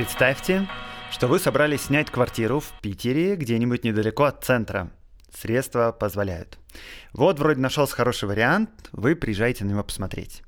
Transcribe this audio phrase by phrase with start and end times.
[0.00, 0.66] Представьте,
[1.10, 4.90] что вы собрались снять квартиру в Питере где-нибудь недалеко от центра.
[5.30, 6.58] Средства позволяют.
[7.12, 10.42] Вот вроде нашелся хороший вариант, вы приезжаете на него посмотреть.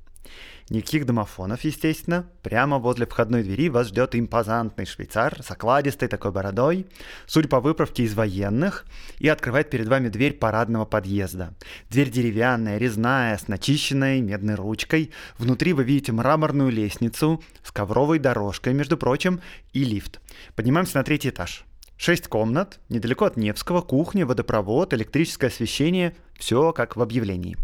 [0.69, 2.25] Никаких домофонов, естественно.
[2.41, 6.87] Прямо возле входной двери вас ждет импозантный швейцар с окладистой такой бородой,
[7.25, 8.85] судя по выправке из военных,
[9.19, 11.53] и открывает перед вами дверь парадного подъезда.
[11.89, 15.11] Дверь деревянная, резная, с начищенной медной ручкой.
[15.37, 19.41] Внутри вы видите мраморную лестницу с ковровой дорожкой, между прочим,
[19.73, 20.21] и лифт.
[20.55, 21.65] Поднимаемся на третий этаж.
[21.97, 27.57] Шесть комнат, недалеко от Невского, кухня, водопровод, электрическое освещение, все как в объявлении.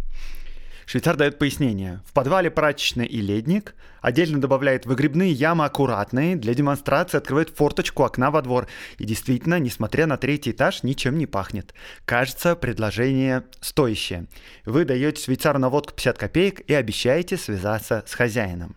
[0.90, 2.02] Швейцар дает пояснение.
[2.04, 3.76] В подвале прачечная и ледник.
[4.02, 6.36] Отдельно добавляет выгребные ямы аккуратные.
[6.36, 8.66] Для демонстрации открывает форточку окна во двор.
[8.98, 11.76] И действительно, несмотря на третий этаж, ничем не пахнет.
[12.06, 14.26] Кажется, предложение стоящее.
[14.66, 18.76] Вы даете швейцару на водку 50 копеек и обещаете связаться с хозяином.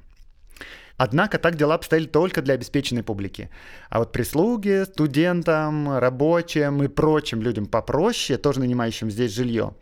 [1.05, 3.51] Однако так дела обстояли только для обеспеченной публики.
[3.91, 9.75] А вот прислуге, студентам, рабочим и прочим людям попроще, тоже нанимающим здесь жилье,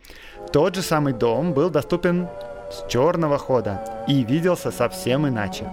[0.51, 2.27] тот же самый дом был доступен
[2.71, 5.65] с черного хода и виделся совсем иначе.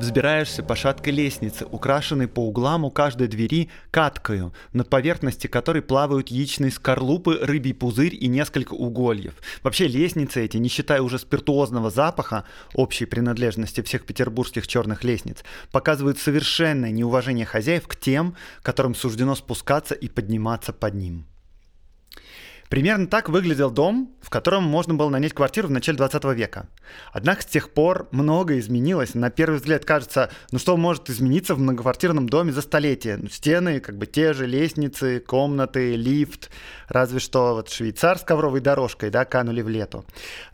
[0.00, 6.28] Взбираешься по шаткой лестнице, украшенной по углам у каждой двери каткою, над поверхности которой плавают
[6.28, 9.34] яичные скорлупы, рыбий пузырь и несколько угольев.
[9.62, 16.18] Вообще лестницы эти, не считая уже спиртуозного запаха, общей принадлежности всех петербургских черных лестниц, показывают
[16.18, 21.29] совершенное неуважение хозяев к тем, которым суждено спускаться и подниматься под ним.
[22.70, 26.68] Примерно так выглядел дом, в котором можно было нанять квартиру в начале 20 века.
[27.12, 29.14] Однако с тех пор многое изменилось.
[29.14, 33.16] На первый взгляд кажется, ну что может измениться в многоквартирном доме за столетие?
[33.16, 36.48] Ну, стены как бы те же, лестницы, комнаты, лифт.
[36.86, 40.04] Разве что вот швейцар с ковровой дорожкой, да, канули в лету.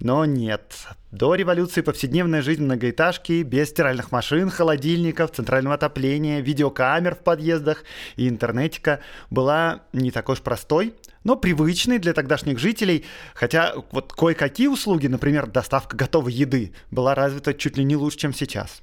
[0.00, 0.74] Но нет.
[1.12, 7.84] До революции повседневная жизнь многоэтажки без стиральных машин, холодильников, центрального отопления, видеокамер в подъездах
[8.16, 8.98] и интернетика
[9.30, 15.46] была не такой уж простой, но привычный для тогдашних жителей, хотя вот кое-какие услуги, например,
[15.46, 18.82] доставка готовой еды, была развита чуть ли не лучше, чем сейчас.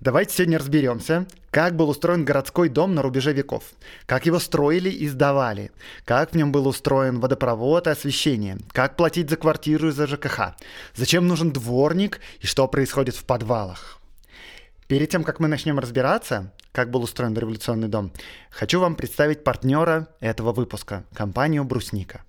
[0.00, 3.64] Давайте сегодня разберемся, как был устроен городской дом на рубеже веков,
[4.06, 5.70] как его строили и сдавали,
[6.04, 10.56] как в нем был устроен водопровод и освещение, как платить за квартиру и за ЖКХ,
[10.94, 13.98] зачем нужен дворник и что происходит в подвалах.
[14.88, 18.12] Перед тем, как мы начнем разбираться, как был устроен революционный дом,
[18.50, 22.22] хочу вам представить партнера этого выпуска, компанию «Брусника».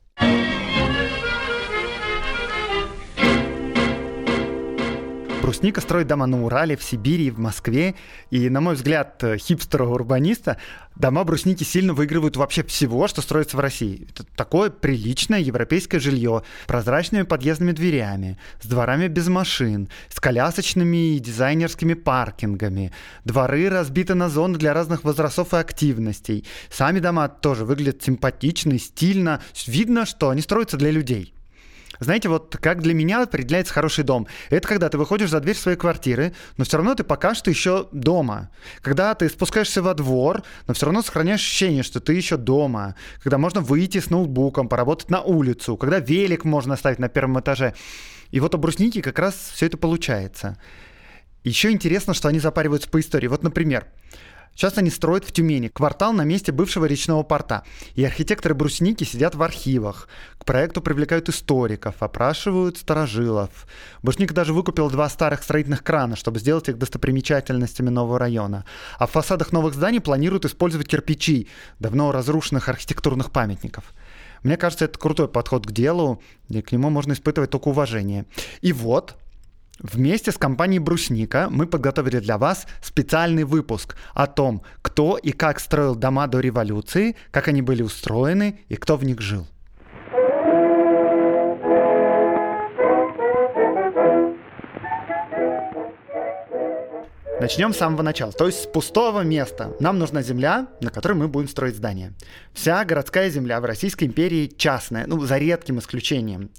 [5.46, 7.94] Брусника строит дома на Урале, в Сибири, в Москве.
[8.32, 10.58] И, на мой взгляд, хипстера-урбаниста,
[10.96, 14.08] дома брусники сильно выигрывают вообще всего, что строится в России.
[14.10, 21.20] Это такое приличное европейское жилье, прозрачными подъездными дверями, с дворами без машин, с колясочными и
[21.20, 22.92] дизайнерскими паркингами.
[23.24, 26.44] Дворы разбиты на зоны для разных возрастов и активностей.
[26.72, 29.44] Сами дома тоже выглядят симпатично, стильно.
[29.68, 31.35] Видно, что они строятся для людей.
[32.00, 34.28] Знаете, вот как для меня определяется хороший дом.
[34.50, 37.88] Это когда ты выходишь за дверь своей квартиры, но все равно ты пока что еще
[37.92, 38.50] дома.
[38.82, 42.96] Когда ты спускаешься во двор, но все равно сохраняешь ощущение, что ты еще дома.
[43.24, 45.78] Когда можно выйти с ноутбуком, поработать на улицу.
[45.78, 47.74] Когда велик можно оставить на первом этаже.
[48.32, 50.58] И вот у брусники как раз все это получается.
[51.44, 53.28] Еще интересно, что они запариваются по истории.
[53.28, 53.86] Вот, например,
[54.56, 57.64] Сейчас они строят в Тюмени квартал на месте бывшего речного порта.
[57.96, 60.08] И архитекторы брусники сидят в архивах.
[60.38, 63.68] К проекту привлекают историков, опрашивают старожилов.
[64.02, 68.64] Брусник даже выкупил два старых строительных крана, чтобы сделать их достопримечательностями нового района.
[68.98, 73.94] А в фасадах новых зданий планируют использовать кирпичи давно разрушенных архитектурных памятников.
[74.42, 78.26] Мне кажется, это крутой подход к делу, и к нему можно испытывать только уважение.
[78.62, 79.16] И вот,
[79.80, 85.60] Вместе с компанией «Брусника» мы подготовили для вас специальный выпуск о том, кто и как
[85.60, 89.48] строил дома до революции, как они были устроены и кто в них жил.
[97.42, 99.76] Начнем с самого начала, то есть с пустого места.
[99.82, 102.14] Нам нужна земля, на которой мы будем строить здание.
[102.54, 106.50] Вся городская земля в Российской империи частная, ну, за редким исключением.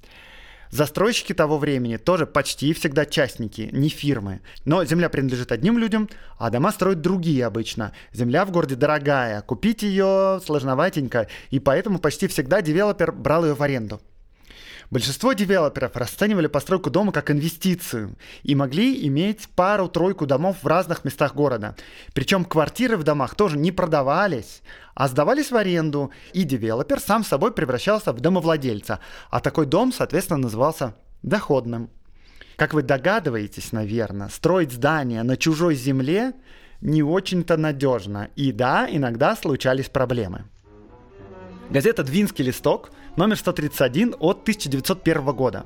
[0.71, 4.41] Застройщики того времени тоже почти всегда частники, не фирмы.
[4.65, 6.09] Но земля принадлежит одним людям,
[6.39, 7.93] а дома строят другие обычно.
[8.13, 13.63] Земля в городе дорогая, купить ее сложноватенько, и поэтому почти всегда девелопер брал ее в
[13.63, 14.01] аренду.
[14.91, 21.35] Большинство девелоперов расценивали постройку дома как инвестицию и могли иметь пару-тройку домов в разных местах
[21.35, 21.77] города.
[22.15, 24.63] Причем квартиры в домах тоже не продавались,
[24.95, 29.01] а сдавались в аренду, и девелопер сам собой превращался в домовладельца,
[29.31, 31.91] а такой дом, соответственно, назывался доходным.
[32.57, 36.33] Как вы догадываетесь, наверное, строить здание на чужой земле
[36.81, 38.31] не очень-то надежно.
[38.37, 40.45] И да, иногда случались проблемы.
[41.69, 45.65] Газета «Двинский листок», номер 131 от 1901 года.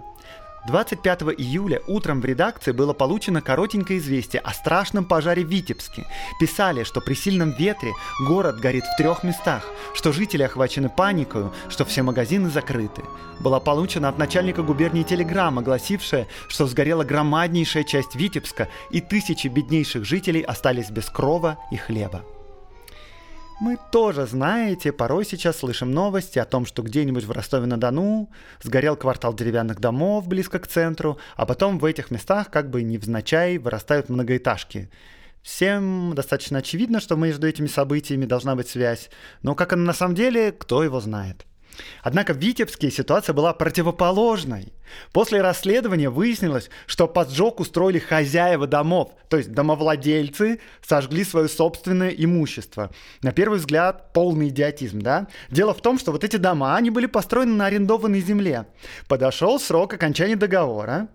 [0.67, 6.07] 25 июля утром в редакции было получено коротенькое известие о страшном пожаре в Витебске.
[6.39, 7.93] Писали, что при сильном ветре
[8.27, 9.65] город горит в трех местах,
[9.95, 13.03] что жители охвачены паникой, что все магазины закрыты.
[13.41, 20.05] Была получена от начальника губернии телеграмма, гласившая, что сгорела громаднейшая часть Витебска и тысячи беднейших
[20.05, 22.23] жителей остались без крова и хлеба.
[23.61, 28.31] Мы тоже, знаете, порой сейчас слышим новости о том, что где-нибудь в Ростове-на-Дону
[28.63, 33.59] сгорел квартал деревянных домов близко к центру, а потом в этих местах как бы невзначай
[33.59, 34.91] вырастают многоэтажки.
[35.43, 39.11] Всем достаточно очевидно, что между этими событиями должна быть связь,
[39.43, 41.45] но как она на самом деле, кто его знает.
[42.03, 44.73] Однако в Витебске ситуация была противоположной.
[45.13, 52.91] После расследования выяснилось, что поджог устроили хозяева домов, то есть домовладельцы сожгли свое собственное имущество.
[53.23, 55.29] На первый взгляд полный идиотизм, да?
[55.51, 58.67] Дело в том, что вот эти дома, они были построены на арендованной земле.
[59.09, 61.09] Подошел срок окончания договора,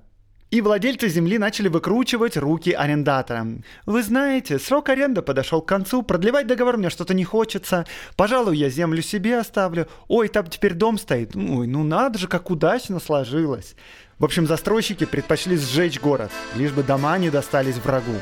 [0.55, 3.65] и владельцы земли начали выкручивать руки арендаторам.
[3.85, 7.85] «Вы знаете, срок аренды подошел к концу, продлевать договор мне что-то не хочется.
[8.15, 9.89] Пожалуй, я землю себе оставлю.
[10.07, 11.35] Ой, там теперь дом стоит.
[11.35, 13.75] Ой, ну надо же, как удачно сложилось».
[14.17, 18.15] В общем, застройщики предпочли сжечь город, лишь бы дома не достались врагу.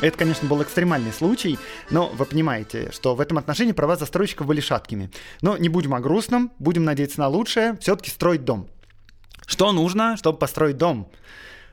[0.00, 1.60] Это, конечно, был экстремальный случай,
[1.90, 5.12] но вы понимаете, что в этом отношении права застройщиков были шаткими.
[5.42, 8.68] Но не будем о грустном, будем надеяться на лучшее, все-таки строить дом.
[9.46, 11.08] Что нужно, чтобы построить дом?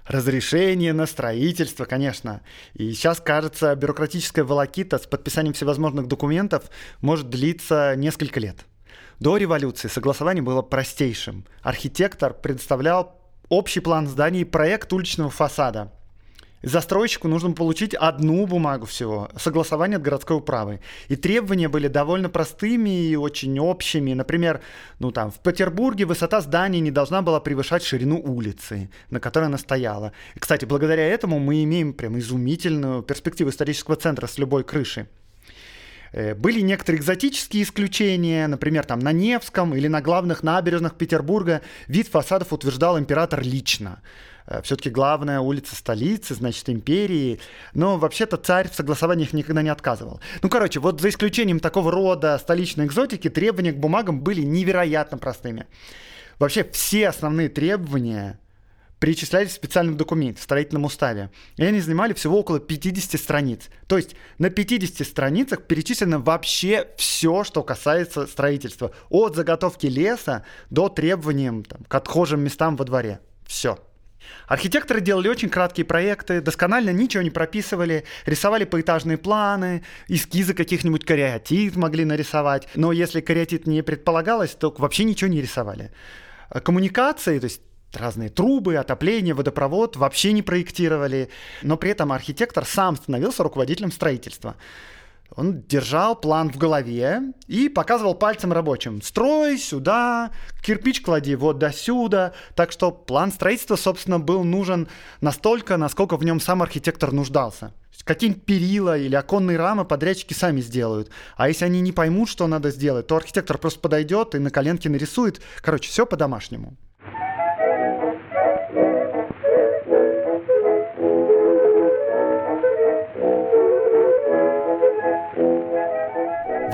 [0.06, 2.42] Разрешение на строительство, конечно.
[2.74, 6.70] И сейчас, кажется, бюрократическая волокита с подписанием всевозможных документов
[7.02, 8.66] может длиться несколько лет.
[9.20, 11.46] До революции согласование было простейшим.
[11.62, 13.20] Архитектор представлял
[13.50, 15.92] общий план здания и проект уличного фасада–
[16.66, 20.80] Застройщику нужно получить одну бумагу всего, согласование от городской управы.
[21.10, 24.14] И требования были довольно простыми и очень общими.
[24.14, 24.62] Например,
[24.98, 29.60] ну там, в Петербурге высота здания не должна была превышать ширину улицы, на которой она
[29.60, 30.12] стояла.
[30.34, 35.06] И, кстати, благодаря этому мы имеем прям изумительную перспективу исторического центра с любой крышей.
[36.14, 42.08] Э, были некоторые экзотические исключения, например, там на Невском или на главных набережных Петербурга вид
[42.08, 44.02] фасадов утверждал император лично.
[44.48, 47.40] Э, Все-таки главная улица столицы, значит, империи.
[47.74, 50.20] Но вообще-то царь в согласованиях никогда не отказывал.
[50.42, 55.66] Ну, короче, вот за исключением такого рода столичной экзотики, требования к бумагам были невероятно простыми.
[56.40, 58.40] Вообще все основные требования
[59.00, 61.30] перечислялись в специальном документе, в строительном уставе.
[61.58, 63.70] И они занимали всего около 50 страниц.
[63.88, 68.92] То есть на 50 страницах перечислено вообще все, что касается строительства.
[69.10, 73.20] От заготовки леса до требованиям там, к отхожим местам во дворе.
[73.46, 73.78] Все.
[74.48, 81.76] Архитекторы делали очень краткие проекты, досконально ничего не прописывали, рисовали поэтажные планы, эскизы каких-нибудь кариатид
[81.76, 85.92] могли нарисовать, но если кариатид не предполагалось, то вообще ничего не рисовали.
[86.64, 87.62] Коммуникации, то есть
[87.94, 91.30] разные трубы, отопление, водопровод вообще не проектировали,
[91.62, 94.56] но при этом архитектор сам становился руководителем строительства.
[95.32, 99.02] Он держал план в голове и показывал пальцем рабочим.
[99.02, 102.34] Строй сюда, кирпич клади вот до сюда.
[102.56, 104.88] Так что план строительства, собственно, был нужен
[105.22, 107.74] настолько, насколько в нем сам архитектор нуждался.
[108.04, 111.10] Какие-нибудь перила или оконные рамы подрядчики сами сделают.
[111.38, 114.90] А если они не поймут, что надо сделать, то архитектор просто подойдет и на коленке
[114.90, 115.42] нарисует.
[115.62, 116.78] Короче, все по-домашнему.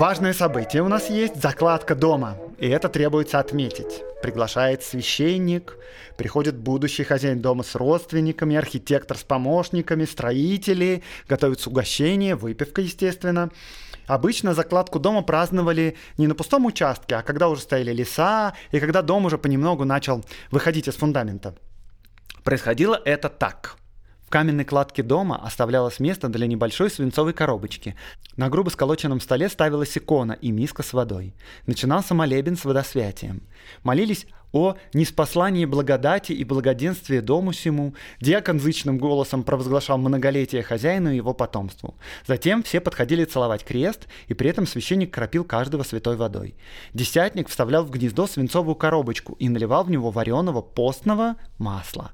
[0.02, 2.36] Важное событие у нас есть– закладка дома.
[2.58, 4.02] И это требуется отметить.
[4.20, 5.76] Приглашает священник,
[6.16, 13.52] приходит будущий хозяин дома с родственниками, архитектор с помощниками, строители, готовятся угощения, выпивка, естественно.
[14.08, 19.02] Обычно закладку дома праздновали не на пустом участке, а когда уже стояли леса, и когда
[19.02, 21.54] дом уже понемногу начал выходить из фундамента.
[22.42, 23.76] Происходило это так–
[24.32, 27.94] каменной кладке дома оставлялось место для небольшой свинцовой коробочки.
[28.38, 31.34] На грубо сколоченном столе ставилась икона и миска с водой.
[31.66, 33.42] Начинался молебен с водосвятием.
[33.82, 41.16] Молились о неспослании благодати и благоденствии дому сему, диакон зычным голосом провозглашал многолетие хозяину и
[41.16, 41.94] его потомству.
[42.26, 46.54] Затем все подходили целовать крест, и при этом священник кропил каждого святой водой.
[46.94, 52.12] Десятник вставлял в гнездо свинцовую коробочку и наливал в него вареного постного масла.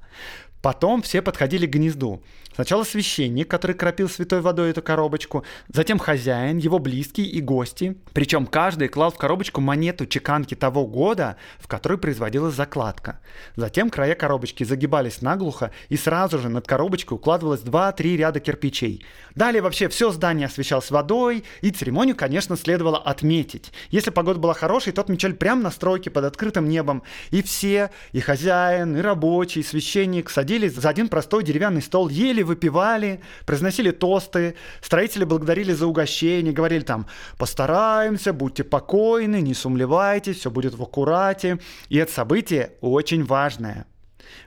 [0.62, 2.23] Потом все подходили к гнезду.
[2.59, 7.97] Сначала священник, который кропил святой водой эту коробочку, затем хозяин, его близкие и гости.
[8.12, 13.21] Причем каждый клал в коробочку монету чеканки того года, в который производилась закладка.
[13.55, 19.05] Затем края коробочки загибались наглухо, и сразу же над коробочкой укладывалось 2-3 ряда кирпичей.
[19.37, 23.71] Далее вообще все здание освещалось водой, и церемонию, конечно, следовало отметить.
[23.91, 27.05] Если погода была хорошей, то отмечали прямо на стройке под открытым небом.
[27.31, 32.43] И все, и хозяин, и рабочий, и священник садились за один простой деревянный стол, ели
[32.43, 40.50] выпивали, произносили тосты, строители благодарили за угощение, говорили там «постараемся, будьте покойны, не сумлевайтесь, все
[40.50, 41.59] будет в аккурате».
[41.90, 43.87] И это событие очень важное.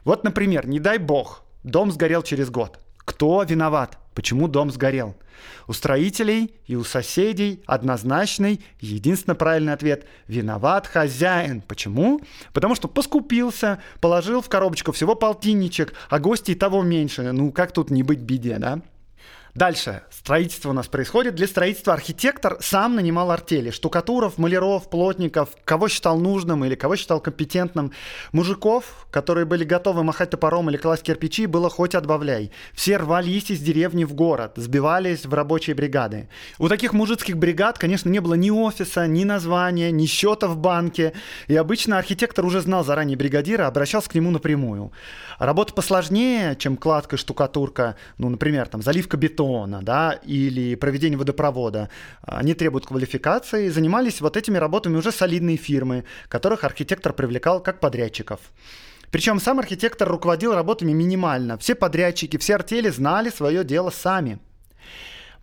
[0.04, 2.80] Вот, например, не дай бог, дом сгорел через год.
[2.98, 4.01] Кто виноват?
[4.14, 5.16] Почему дом сгорел?
[5.68, 11.62] У строителей и у соседей однозначный, единственно правильный ответ– виноват хозяин.
[11.62, 12.22] Почему?
[12.54, 17.32] Потому что поскупился, положил в коробочку всего полтинничек, а гостей того меньше.
[17.32, 18.82] Ну, как тут не быть беде, да?
[19.54, 20.04] Дальше.
[20.10, 21.36] Строительство у нас происходит.
[21.36, 23.70] Для строительства архитектор сам нанимал артели.
[23.70, 27.92] Штукатуров, маляров, плотников, кого считал нужным или кого считал компетентным.
[28.32, 32.52] Мужиков, которые были готовы махать топором или класть кирпичи, было хоть отбавляй.
[32.74, 36.30] Все рвались из деревни в город, сбивались в рабочие бригады.
[36.58, 41.12] У таких мужицких бригад, конечно, не было ни офиса, ни названия, ни счета в банке.
[41.48, 44.94] И обычно архитектор уже знал заранее бригадира, обращался к нему напрямую.
[45.40, 51.90] Работа посложнее, чем кладка штукатурка, ну, например, там, заливка бетона, бетона да, или проведение водопровода,
[52.22, 58.40] они требуют квалификации, занимались вот этими работами уже солидные фирмы, которых архитектор привлекал как подрядчиков.
[59.12, 61.58] Причем сам архитектор руководил работами минимально.
[61.58, 64.40] Все подрядчики, все артели знали свое дело сами.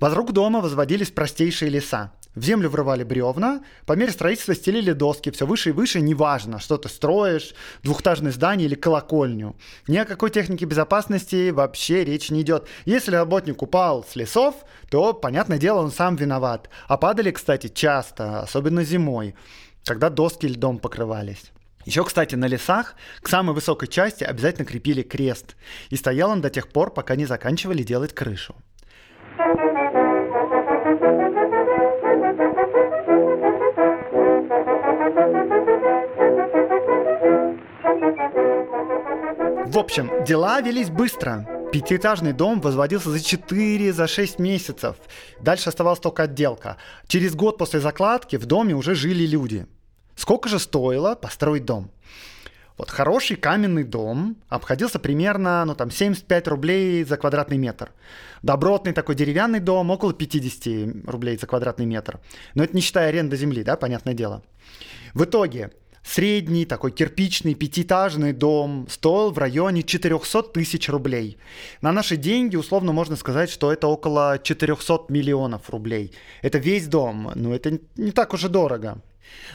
[0.00, 2.12] Вокруг дома возводились простейшие леса.
[2.38, 6.76] В землю врывали бревна, по мере строительства стелили доски, все выше и выше, неважно, что
[6.76, 7.52] ты строишь,
[7.82, 9.56] двухэтажное здание или колокольню.
[9.88, 12.68] Ни о какой технике безопасности вообще речь не идет.
[12.84, 14.54] Если работник упал с лесов,
[14.88, 16.70] то, понятное дело, он сам виноват.
[16.86, 19.34] А падали, кстати, часто, особенно зимой,
[19.84, 21.50] когда доски льдом покрывались.
[21.86, 25.56] Еще, кстати, на лесах к самой высокой части обязательно крепили крест.
[25.90, 28.54] И стоял он до тех пор, пока не заканчивали делать крышу.
[39.78, 41.46] В общем, дела велись быстро.
[41.72, 44.96] Пятиэтажный дом возводился за 4, за 6 месяцев.
[45.40, 46.78] Дальше оставалась только отделка.
[47.06, 49.68] Через год после закладки в доме уже жили люди.
[50.16, 51.92] Сколько же стоило построить дом?
[52.76, 57.92] Вот хороший каменный дом обходился примерно, ну там, 75 рублей за квадратный метр.
[58.42, 62.18] Добротный такой деревянный дом около 50 рублей за квадратный метр.
[62.56, 64.42] Но это не считая аренды земли, да, понятное дело.
[65.14, 65.70] В итоге
[66.10, 71.36] Средний такой кирпичный пятиэтажный дом стоил в районе 400 тысяч рублей.
[71.82, 76.14] На наши деньги условно можно сказать, что это около 400 миллионов рублей.
[76.40, 79.02] Это весь дом, но это не так уж и дорого.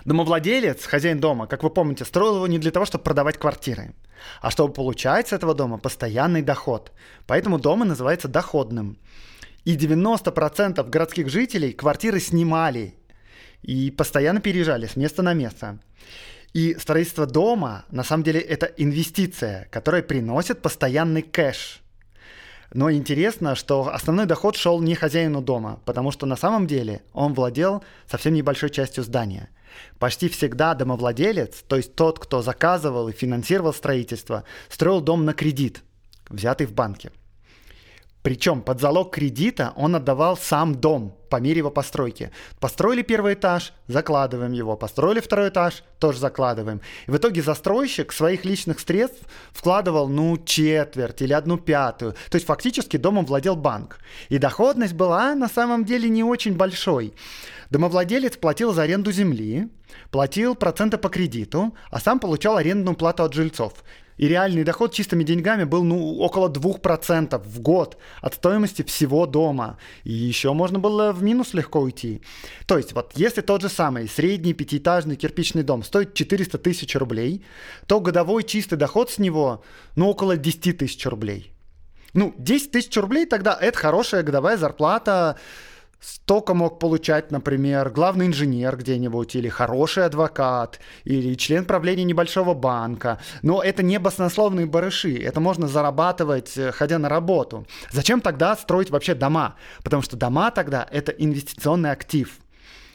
[0.05, 3.95] Домовладелец, хозяин дома, как вы помните, строил его не для того, чтобы продавать квартиры,
[4.39, 6.91] а чтобы получать с этого дома постоянный доход.
[7.25, 8.99] Поэтому дом и называется доходным.
[9.65, 12.93] И 90% городских жителей квартиры снимали
[13.63, 15.79] и постоянно переезжали с места на место.
[16.53, 21.81] И строительство дома, на самом деле, это инвестиция, которая приносит постоянный кэш.
[22.73, 27.33] Но интересно, что основной доход шел не хозяину дома, потому что на самом деле он
[27.33, 29.49] владел совсем небольшой частью здания.
[29.97, 35.81] Почти всегда домовладелец, то есть тот, кто заказывал и финансировал строительство, строил дом на кредит,
[36.29, 37.11] взятый в банке.
[38.23, 42.31] Причем под залог кредита он отдавал сам дом по мере его постройки.
[42.59, 44.77] Построили первый этаж, закладываем его.
[44.77, 46.79] Построили второй этаж, тоже закладываем.
[47.05, 52.13] И в итоге застройщик своих личных средств вкладывал, ну, четверть или одну пятую.
[52.29, 53.99] То есть фактически домом владел банк.
[54.29, 57.13] И доходность была на самом деле не очень большой.
[57.71, 59.67] Домовладелец платил за аренду земли,
[60.11, 63.73] платил проценты по кредиту, а сам получал арендную плату от жильцов.
[64.17, 69.77] И реальный доход чистыми деньгами был ну, около 2% в год от стоимости всего дома.
[70.03, 72.21] И еще можно было в минус легко уйти.
[72.67, 77.45] То есть вот если тот же самый средний пятиэтажный кирпичный дом стоит 400 тысяч рублей,
[77.87, 79.63] то годовой чистый доход с него
[79.95, 81.51] ну, около 10 тысяч рублей.
[82.13, 85.37] Ну, 10 тысяч рублей тогда это хорошая годовая зарплата
[86.03, 93.19] столько мог получать, например, главный инженер где-нибудь, или хороший адвокат, или член правления небольшого банка.
[93.41, 97.65] Но это не баснословные барыши, это можно зарабатывать, э, ходя на работу.
[97.91, 99.55] Зачем тогда строить вообще дома?
[99.83, 102.37] Потому что дома тогда это инвестиционный актив.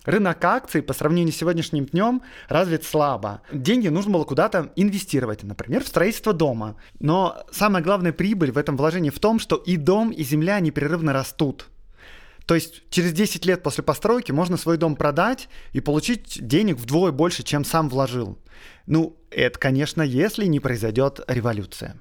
[0.05, 3.43] Рынок акций по сравнению с сегодняшним днем развит слабо.
[3.53, 6.77] Деньги нужно было куда-то инвестировать, например, в строительство дома.
[6.99, 11.13] Но самая главная прибыль в этом вложении в том, что и дом, и земля непрерывно
[11.13, 11.69] растут.
[12.49, 17.13] То есть через 10 лет после постройки можно свой дом продать и получить денег вдвое
[17.13, 18.39] больше, чем сам вложил.
[18.87, 22.01] Ну, это, конечно, если не произойдет революция.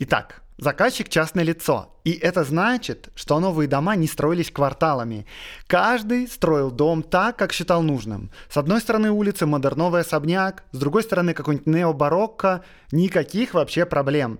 [0.00, 1.94] Итак, Заказчик– частное лицо.
[2.04, 5.26] И это значит, что новые дома не строились кварталами.
[5.66, 8.30] Каждый строил дом так, как считал нужным.
[8.48, 12.64] С одной стороны улицы модерновый особняк, с другой стороны какой-нибудь необарокко.
[12.90, 14.38] Никаких вообще проблем.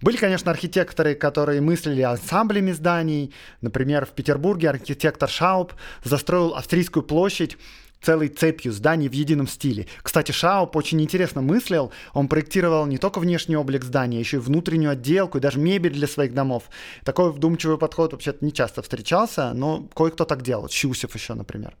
[0.00, 3.32] Были, конечно, архитекторы, которые мыслили ансамблями зданий.
[3.60, 7.56] Например, в Петербурге архитектор Шауп застроил Австрийскую площадь
[8.02, 9.86] целой цепью зданий в едином стиле.
[10.02, 11.92] Кстати, Шауп очень интересно мыслил.
[12.12, 16.08] Он проектировал не только внешний облик здания, еще и внутреннюю отделку, и даже мебель для
[16.08, 16.64] своих домов.
[17.04, 20.68] Такой вдумчивый подход вообще-то не часто встречался, но кое-кто так делал.
[20.68, 21.76] Щусев еще, например.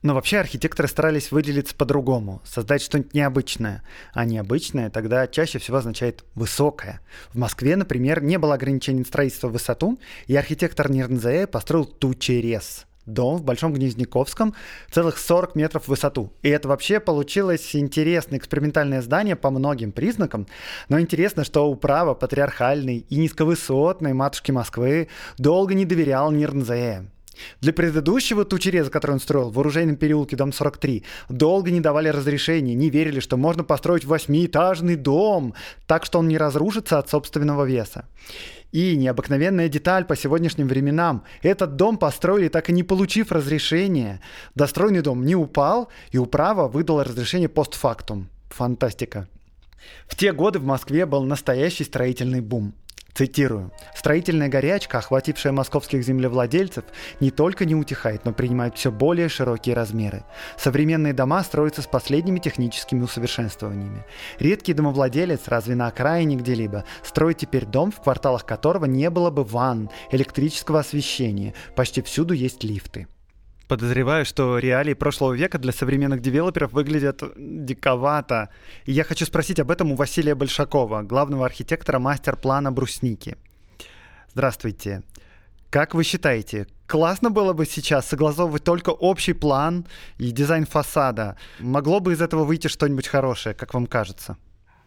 [0.00, 3.82] Но вообще архитекторы старались выделиться по-другому, создать что-нибудь необычное.
[4.12, 7.00] А необычное тогда чаще всего означает высокое.
[7.30, 13.36] В Москве, например, не было ограничений строительства в высоту, и архитектор Нирнзее построил Тучерез дом
[13.36, 14.54] в Большом Гнездниковском,
[14.90, 16.32] целых 40 метров в высоту.
[16.42, 20.46] И это вообще получилось интересное экспериментальное здание по многим признакам.
[20.88, 27.10] Но интересно, что управа патриархальной и низковысотной матушки Москвы долго не доверял Нирнзее.
[27.60, 32.74] Для предыдущего тучереза, который он строил в оружейном переулке, дом 43, долго не давали разрешения,
[32.74, 35.54] не верили, что можно построить восьмиэтажный дом,
[35.86, 38.06] так что он не разрушится от собственного веса.
[38.70, 41.24] И необыкновенная деталь по сегодняшним временам.
[41.42, 44.20] Этот дом построили, так и не получив разрешения.
[44.54, 48.28] Достроенный дом не упал, и управа выдала разрешение постфактум.
[48.50, 49.26] Фантастика.
[50.06, 52.74] В те годы в Москве был настоящий строительный бум.
[53.18, 53.72] Цитирую.
[53.96, 56.84] «Строительная горячка, охватившая московских землевладельцев,
[57.18, 60.22] не только не утихает, но принимает все более широкие размеры.
[60.56, 64.04] Современные дома строятся с последними техническими усовершенствованиями.
[64.38, 69.42] Редкий домовладелец, разве на окраине где-либо, строит теперь дом, в кварталах которого не было бы
[69.42, 71.54] ванн, электрического освещения.
[71.74, 73.08] Почти всюду есть лифты».
[73.68, 78.48] Подозреваю, что реалии прошлого века для современных девелоперов выглядят диковато.
[78.86, 83.36] И я хочу спросить об этом у Василия Большакова, главного архитектора мастер-плана «Брусники».
[84.32, 85.02] Здравствуйте.
[85.68, 89.84] Как вы считаете, классно было бы сейчас согласовывать только общий план
[90.16, 91.36] и дизайн фасада?
[91.58, 94.38] Могло бы из этого выйти что-нибудь хорошее, как вам кажется?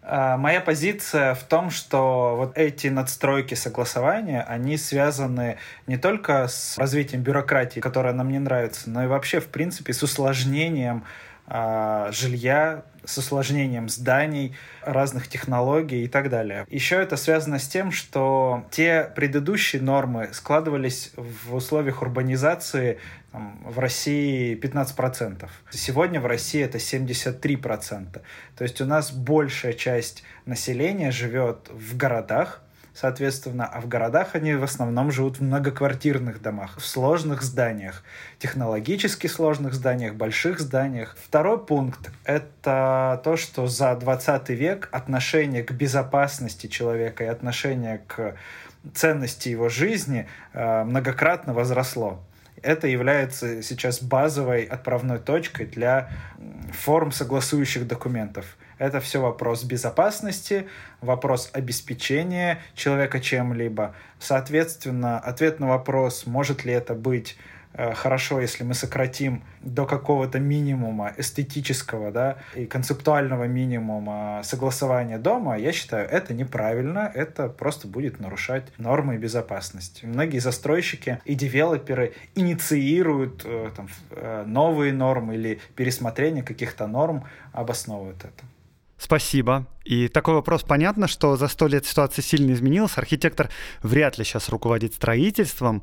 [0.04, 6.78] А, моя позиция в том, что вот эти надстройки согласования, они связаны не только с
[6.78, 11.06] развитием бюрократии, которая нам не нравится, но и вообще, в принципе, с усложнением
[11.48, 16.66] э, жилья, с усложнением зданий, разных технологий и так далее.
[16.70, 23.00] Еще это связано с тем, что те предыдущие нормы складывались в условиях урбанизации
[23.32, 25.48] там, в России 15%.
[25.72, 28.22] Сегодня в России это 73%.
[28.58, 32.62] То есть у нас большая часть населения живет в городах,
[32.94, 38.04] соответственно, а в городах они в основном живут в многоквартирных домах, в сложных зданиях,
[38.40, 41.16] технологически сложных зданиях, больших зданиях.
[41.24, 48.36] Второй пункт— это то, что за 20 век отношение к безопасности человека и отношение к
[48.94, 52.24] ценности его жизни э, многократно возросло
[52.62, 56.10] это является сейчас базовой отправной точкой для
[56.74, 58.58] форм согласующих документов.
[58.82, 60.68] Это все вопрос безопасности,
[61.02, 63.94] вопрос обеспечения человека чем-либо.
[64.18, 67.38] Соответственно, ответ на вопрос, может ли это быть
[67.74, 75.58] Э, хорошо, если мы сократим до какого-то минимума эстетического да, и концептуального минимума согласования дома,
[75.58, 80.06] я считаю, это неправильно, это просто будет нарушать нормы безопасности.
[80.06, 88.26] Многие застройщики и девелоперы инициируют э, там, э, новые нормы или пересмотрение каких-то норм, обосновывают
[88.26, 88.44] это.
[89.02, 89.66] Спасибо.
[89.84, 90.62] И такой вопрос.
[90.62, 93.00] Понятно, что за сто лет ситуация сильно изменилась.
[93.00, 93.50] Архитектор
[93.82, 95.82] вряд ли сейчас руководит строительством.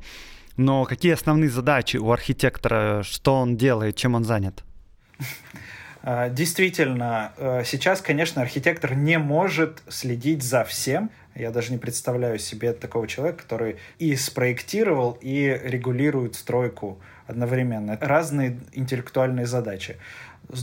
[0.55, 4.63] Но какие основные задачи у архитектора, что он делает, чем он занят?
[6.01, 11.11] А, действительно, э, сейчас, конечно, архитектор не может следить за всем.
[11.35, 17.97] Я даже не представляю себе такого человека, который и спроектировал, и регулирует стройку одновременно.
[17.99, 19.97] Разные интеллектуальные задачи.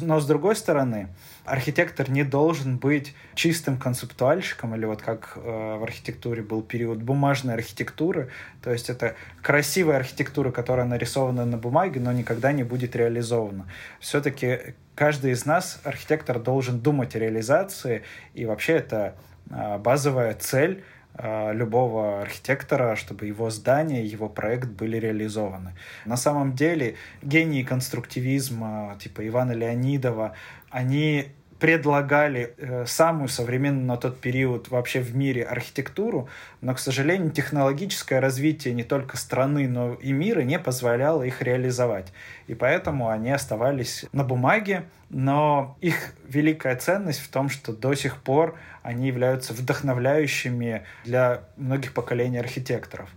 [0.01, 1.09] Но с другой стороны,
[1.45, 7.55] архитектор не должен быть чистым концептуальщиком, или вот как э, в архитектуре был период бумажной
[7.55, 8.31] архитектуры,
[8.63, 13.67] то есть это красивая архитектура, которая нарисована на бумаге, но никогда не будет реализована.
[14.01, 18.03] Все-таки каждый из нас, архитектор, должен думать о реализации,
[18.35, 19.15] и вообще это
[19.51, 20.83] э, базовая цель
[21.19, 25.75] любого архитектора, чтобы его здание, его проект были реализованы.
[26.05, 30.35] На самом деле гении конструктивизма, типа Ивана Леонидова,
[30.71, 36.29] они предлагали э, самую современную на тот период вообще в мире архитектуру,
[36.61, 42.13] но, к сожалению, технологическое развитие не только страны, но и мира не позволяло их реализовать.
[42.47, 48.23] И поэтому они оставались на бумаге, но их великая ценность в том, что до сих
[48.23, 53.09] пор они являются вдохновляющими для многих поколений архитекторов.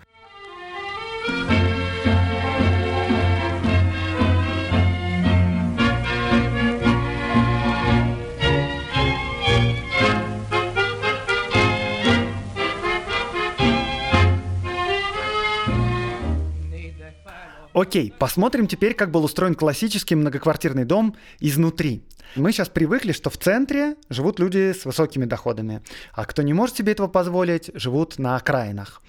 [17.80, 22.04] Окей, посмотрим теперь, как был устроен классический многоквартирный дом изнутри.
[22.36, 26.76] Мы сейчас привыкли, что в центре живут люди с высокими доходами, а кто не может
[26.76, 29.02] себе этого позволить, живут на окраинах.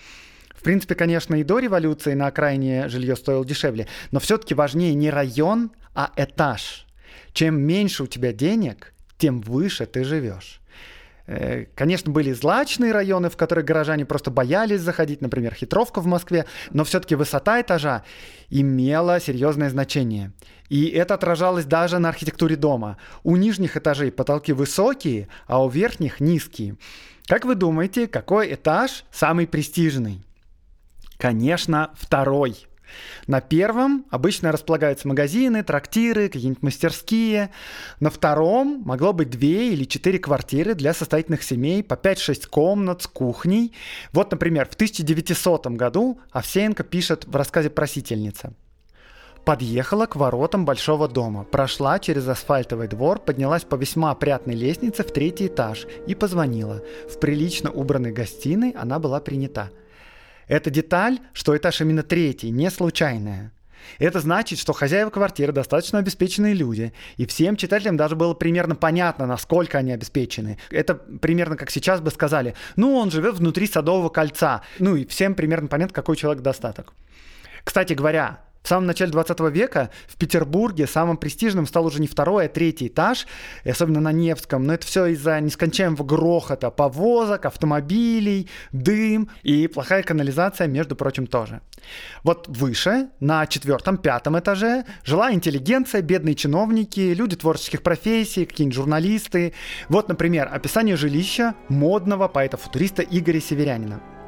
[0.54, 5.10] В принципе, конечно, и до революции на окраине жилье стоило дешевле, но все-таки важнее не
[5.10, 6.86] район, а этаж.
[7.32, 10.59] Чем меньше у тебя денег, тем выше ты живешь.
[11.30, 16.46] Э, конечно, были злачные районы, в которые горожане просто боялись заходить, например, Хитровка в Москве,
[16.72, 18.02] но все-таки высота этажа
[18.48, 20.32] имела серьезное значение.
[20.70, 22.96] И это отражалось даже на архитектуре дома.
[23.22, 26.76] У нижних этажей потолки высокие, а у верхних низкие.
[27.26, 30.24] Как вы думаете, какой этаж самый престижный?
[31.16, 32.66] Конечно, второй.
[33.26, 37.50] На первом обычно располагаются магазины, трактиры, какие-нибудь мастерские.
[38.00, 43.06] На втором могло быть две или четыре квартиры для состоятельных семей по 5-6 комнат с
[43.06, 43.72] кухней.
[44.12, 48.52] Вот, например, в 1900 году Овсеенко пишет в рассказе «Просительница».
[49.44, 55.12] Подъехала к воротам большого дома, прошла через асфальтовый двор, поднялась по весьма опрятной лестнице в
[55.12, 56.82] третий этаж и позвонила.
[57.08, 59.70] В прилично убранной гостиной она была принята–
[60.50, 63.52] эта деталь, что этаж именно третий, не случайная.
[63.98, 69.26] Это значит, что хозяева квартиры достаточно обеспеченные люди, и всем читателям даже было примерно понятно,
[69.26, 70.58] насколько они обеспечены.
[70.70, 75.36] Это примерно как сейчас бы сказали, ну, он живет внутри Садового кольца, ну и всем
[75.36, 76.94] примерно понятно, какой человек достаток.
[77.62, 82.46] Кстати говоря, в самом начале 20 века в Петербурге самым престижным стал уже не второй,
[82.46, 83.26] а третий этаж,
[83.64, 84.64] и особенно на Невском.
[84.64, 91.60] Но это все из-за нескончаемого грохота повозок, автомобилей, дым и плохая канализация, между прочим, тоже.
[92.22, 99.54] Вот выше, на четвертом, пятом этаже, жила интеллигенция, бедные чиновники, люди творческих профессий, какие-нибудь журналисты.
[99.88, 104.19] Вот, например, описание жилища модного поэта-футуриста Игоря Северянина.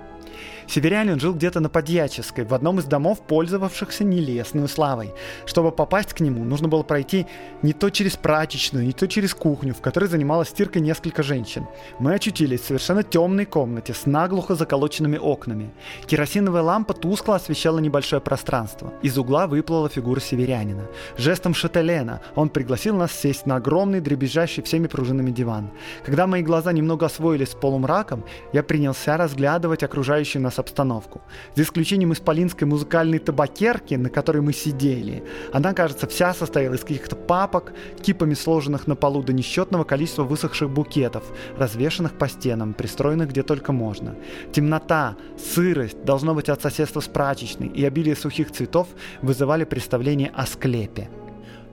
[0.73, 5.13] Северянин жил где-то на Подьяческой, в одном из домов, пользовавшихся нелестной славой.
[5.45, 7.27] Чтобы попасть к нему, нужно было пройти
[7.61, 11.67] не то через прачечную, не то через кухню, в которой занималась стиркой несколько женщин.
[11.99, 15.75] Мы очутились в совершенно темной комнате с наглухо заколоченными окнами.
[16.07, 18.95] Керосиновая лампа тускло освещала небольшое пространство.
[19.03, 20.87] Из угла выплыла фигура северянина.
[21.19, 25.71] Жестом шателена он пригласил нас сесть на огромный, дребезжащий всеми пружинами диван.
[26.03, 31.21] Когда мои глаза немного освоились с полумраком, я принялся разглядывать окружающую нас обстановку.
[31.55, 35.23] За исключением исполинской музыкальной табакерки, на которой мы сидели,
[35.53, 40.71] она, кажется, вся состояла из каких-то папок, кипами сложенных на полу до несчетного количества высохших
[40.71, 41.25] букетов,
[41.59, 44.17] развешанных по стенам, пристроенных где только можно.
[44.53, 48.89] Темнота, сырость, должно быть от соседства с прачечной и обилие сухих цветов
[49.21, 51.09] вызывали представление о склепе.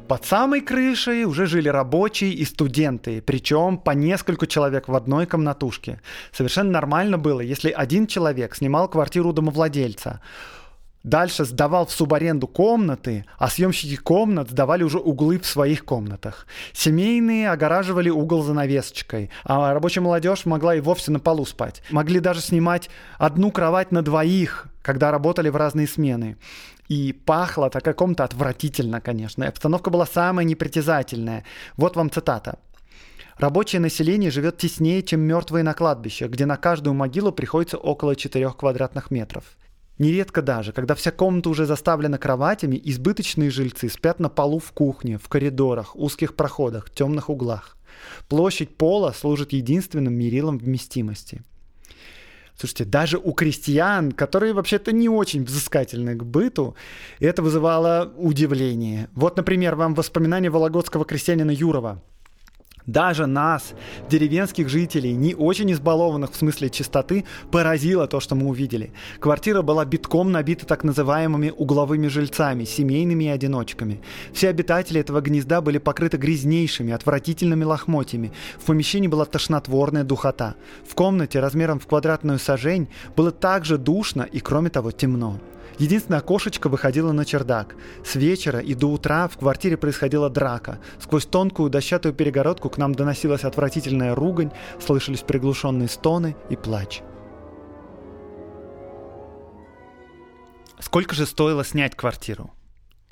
[0.10, 6.02] Под самой крышей уже жили рабочие и студенты, причем по несколько человек в одной комнатушке.
[6.32, 10.20] Совершенно нормально было, если один человек снимал квартиру домовладельца.
[11.04, 16.48] Дальше сдавал в субаренду комнаты, а съемщики комнат сдавали уже углы в своих комнатах.
[16.74, 21.84] Семейные огораживали угол занавесочкой, а рабочая молодежь могла и вовсе на полу спать.
[21.92, 26.36] Могли даже снимать одну кровать на двоих, когда работали в разные смены.
[26.90, 29.44] И пахло так каком-то отвратительно, конечно.
[29.44, 31.46] И обстановка была самая непритязательная.
[31.78, 32.60] Вот вам цитата.
[33.38, 38.52] Рабочее население живет теснее, чем мертвые на кладбище, где на каждую могилу приходится около 4
[38.52, 39.46] квадратных метров.
[40.00, 45.18] Нередко даже, когда вся комната уже заставлена кроватями, избыточные жильцы спят на полу в кухне,
[45.18, 47.78] в коридорах, узких проходах, темных углах.
[48.28, 51.44] Площадь пола служит единственным мерилом вместимости.
[52.60, 56.76] Слушайте, даже у крестьян, которые вообще-то не очень взыскательны к быту,
[57.22, 59.08] это вызывало удивление.
[59.14, 62.04] Вот, например, вам воспоминания вологодского крестьянина Юрова–
[62.86, 63.74] даже нас,
[64.10, 68.92] деревенских жителей, не очень избалованных в смысле чистоты, поразило то, что мы увидели.
[69.20, 74.02] Квартира была битком набита так называемыми угловыми жильцами, семейными и одиночками.
[74.34, 78.32] Все обитатели этого гнезда были покрыты грязнейшими, отвратительными лохмотьями.
[78.58, 80.56] В помещении была тошнотворная духота.
[80.88, 85.40] В комнате размером в квадратную сажень было также душно и, кроме того, темно.
[85.80, 87.76] Единственное окошечко выходило на чердак.
[88.06, 90.80] С вечера и до утра в квартире происходила драка.
[91.00, 94.52] Сквозь тонкую дощатую перегородку к нам доносилась отвратительная ругань,
[94.86, 97.02] слышались приглушенные стоны и плач.
[100.80, 102.52] Сколько же стоило снять квартиру?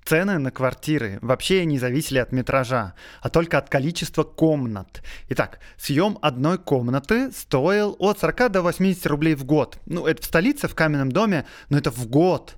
[0.07, 5.03] Цены на квартиры вообще не зависели от метража, а только от количества комнат.
[5.27, 9.79] Итак, съем одной комнаты стоил от 40 до 80 рублей в год.
[9.85, 12.55] Ну, это в столице, в каменном доме, но это в год.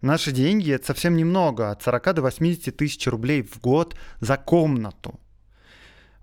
[0.00, 5.18] Наши деньги— это совсем немного, от 40 до 80 тысяч рублей в год за комнату.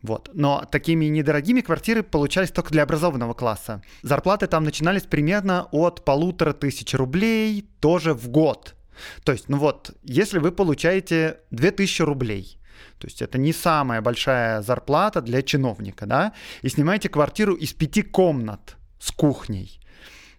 [0.02, 0.30] Вот.
[0.34, 3.82] Но такими недорогими квартиры получались только для образованного класса.
[4.02, 8.76] Зарплаты там начинались примерно от полутора тысяч рублей тоже в год.
[9.24, 12.60] То есть, ну вот, если вы получаете 2000 рублей,
[13.00, 18.02] то есть это не самая большая зарплата для чиновника, да, и снимаете квартиру из пяти
[18.02, 19.80] комнат с кухней,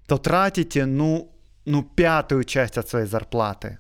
[0.07, 1.33] то тратите, ну,
[1.65, 3.79] ну, пятую часть от своей зарплаты.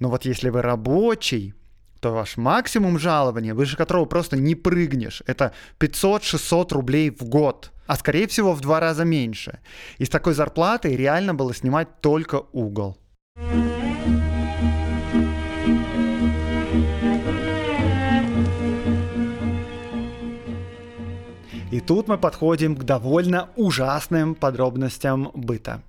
[0.00, 1.54] Но вот если вы рабочий,
[2.00, 7.96] то ваш максимум жалования, выше которого просто не прыгнешь, это 500-600 рублей в год, а
[7.96, 9.60] скорее всего в два раза меньше.
[9.98, 12.98] И с такой зарплатой реально было снимать только угол.
[21.74, 25.82] И тут мы подходим к довольно ужасным подробностям быта.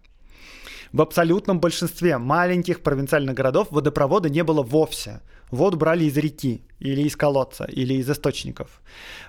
[0.92, 5.22] В абсолютном большинстве маленьких провинциальных городов водопровода не было вовсе.
[5.52, 8.82] Воду брали из реки, или из колодца, или из источников.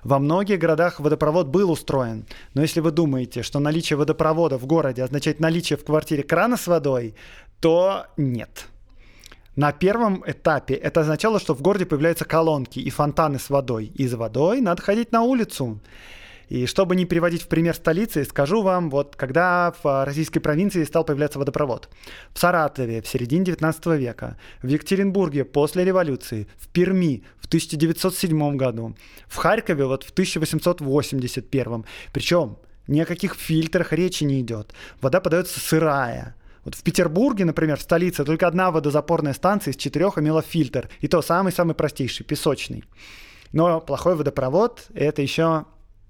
[0.02, 2.24] Во многих городах водопровод был устроен,
[2.55, 6.66] но если вы думаете, что наличие водопровода в городе означает наличие в квартире крана с
[6.66, 7.14] водой,
[7.61, 8.66] то нет.
[9.57, 13.90] На первом этапе это означало, что в городе появляются колонки и фонтаны с водой.
[13.95, 15.81] И за водой надо ходить на улицу.
[16.49, 21.05] И чтобы не приводить в пример столицы, скажу вам, вот когда в российской провинции стал
[21.05, 21.88] появляться водопровод.
[22.33, 28.95] В Саратове в середине 19 века, в Екатеринбурге после революции, в Перми в 1907 году,
[29.27, 31.85] в Харькове вот в 1881.
[32.12, 34.73] Причем ни о каких фильтрах речи не идет.
[35.01, 36.37] Вода подается сырая.
[36.66, 40.90] Вот в Петербурге, например, в столице, только одна водозапорная станция из четырех имела фильтр.
[41.00, 42.83] И то самый-самый простейший, песочный.
[43.52, 45.66] Но плохой водопровод– это еще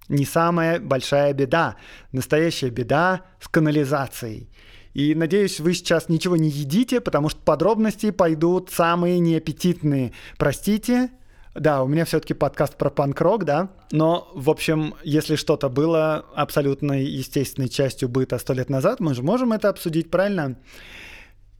[0.08, 1.76] не самая большая беда.
[2.10, 4.48] Настоящая беда с канализацией.
[4.94, 10.12] И надеюсь, вы сейчас ничего не едите, потому что подробности пойдут самые неаппетитные.
[10.38, 11.10] Простите,
[11.58, 13.70] да, у меня все-таки подкаст про панк-рок, да.
[13.90, 19.22] Но, в общем, если что-то было абсолютно естественной частью быта сто лет назад, мы же
[19.22, 20.56] можем это обсудить, правильно?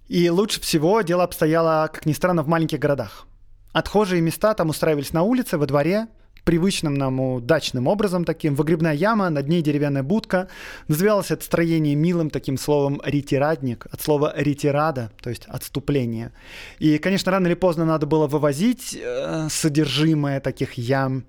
[0.09, 3.26] И лучше всего дело обстояло, как ни странно, в маленьких городах.
[3.72, 6.06] Отхожие места там устраивались на улице, во дворе,
[6.46, 8.54] привычным нам дачным образом таким.
[8.54, 10.48] Выгребная яма, над ней деревянная будка.
[10.88, 16.32] Называлось это строение милым таким словом «ретирадник», от слова «ретирада», то есть «отступление».
[16.78, 21.24] И, конечно, рано или поздно надо было вывозить э, содержимое таких ям.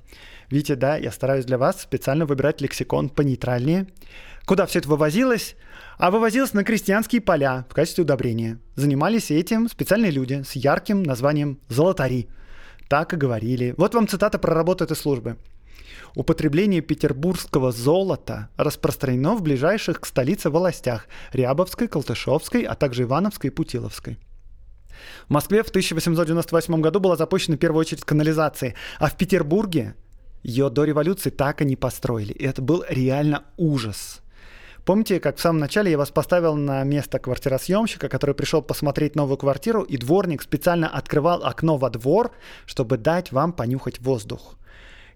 [0.51, 3.87] Видите, да, я стараюсь для вас специально выбирать лексикон понейтральнее.
[4.45, 5.55] Куда все это вывозилось?
[5.97, 8.59] А вывозилось на крестьянские поля в качестве удобрения.
[8.75, 12.29] Занимались этим специальные люди с ярким названием «золотари».
[12.89, 13.73] Так и говорили.
[13.77, 15.37] Вот вам цитата про работу этой службы.
[16.15, 23.53] Употребление петербургского золота распространено в ближайших к столице властях– Рябовской, Колтышевской, а также Ивановской и
[23.53, 24.17] Путиловской.
[25.27, 29.95] В Москве в 1898 году была запущена в первую очередь канализация, а в Петербурге
[30.41, 32.33] ее до революции так и не построили.
[32.33, 34.21] И это был реально ужас–
[34.87, 39.35] Помните, как в самом начале я вас поставил на место квартиросъемщика, который пришел посмотреть новую
[39.35, 42.31] квартиру, и дворник специально открывал окно во двор,
[42.65, 44.55] чтобы дать вам понюхать воздух.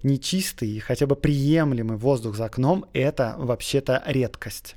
[0.03, 4.75] Нечистый, хотя бы приемлемый воздух за окном– это вообще-то редкость.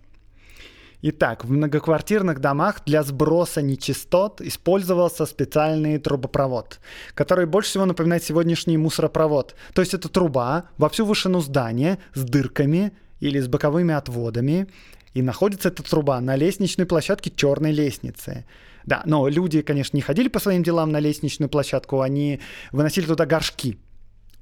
[1.03, 6.79] Итак, в многоквартирных домах для сброса нечистот использовался специальный трубопровод,
[7.15, 9.57] который больше всего напоминает сегодняшний мусоропровод.
[9.75, 14.67] То есть это труба во всю вышину здания с дырками, или с боковыми отводами,
[15.15, 18.45] и находится эта труба на лестничной площадке черной лестницы.
[18.85, 22.41] Да, но люди, конечно, не ходили по своим делам на лестничную площадку, они
[22.73, 23.79] выносили туда горшки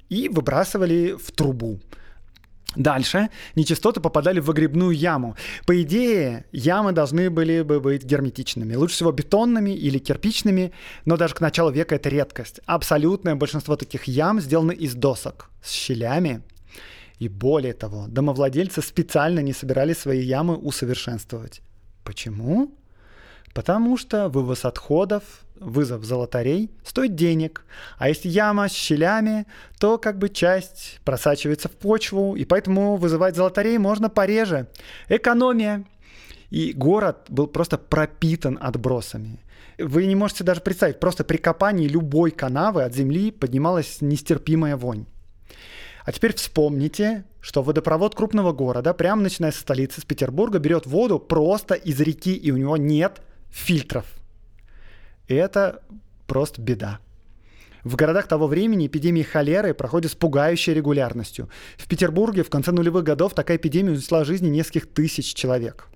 [0.08, 1.80] и выбрасывали в трубу.
[2.74, 5.36] Дальше нечистоты попадали в выгребную яму.
[5.66, 8.74] По идее, ямы должны были бы быть герметичными.
[8.74, 10.72] Лучше всего бетонными или кирпичными,
[11.04, 12.60] но даже к началу века это редкость.
[12.64, 16.42] Абсолютное большинство таких ям сделаны из досок с щелями.
[17.22, 21.62] И более того, домовладельцы специально не собирались свои ямы усовершенствовать.
[22.02, 22.74] Почему?
[23.54, 25.22] Потому что вывоз отходов,
[25.54, 27.64] вызов золотарей стоит денег.
[27.96, 29.46] А если яма с щелями,
[29.78, 34.66] то как бы часть просачивается в почву, и поэтому вызывать золотарей можно пореже.
[35.08, 35.84] Экономия.
[36.50, 39.38] И город был просто пропитан отбросами.
[39.78, 45.06] Вы не можете даже представить, просто при копании любой канавы от земли поднималась нестерпимая вонь.
[46.04, 51.18] А теперь вспомните, что водопровод крупного города, прямо начиная со столицы, с Петербурга, берет воду
[51.18, 54.06] просто из реки, и у него нет фильтров.
[55.28, 55.82] Это
[56.26, 56.98] просто беда.
[57.84, 61.48] В городах того времени эпидемии холеры проходят с пугающей регулярностью.
[61.76, 65.88] В Петербурге в конце нулевых годов такая эпидемия унесла жизни нескольких тысяч человек.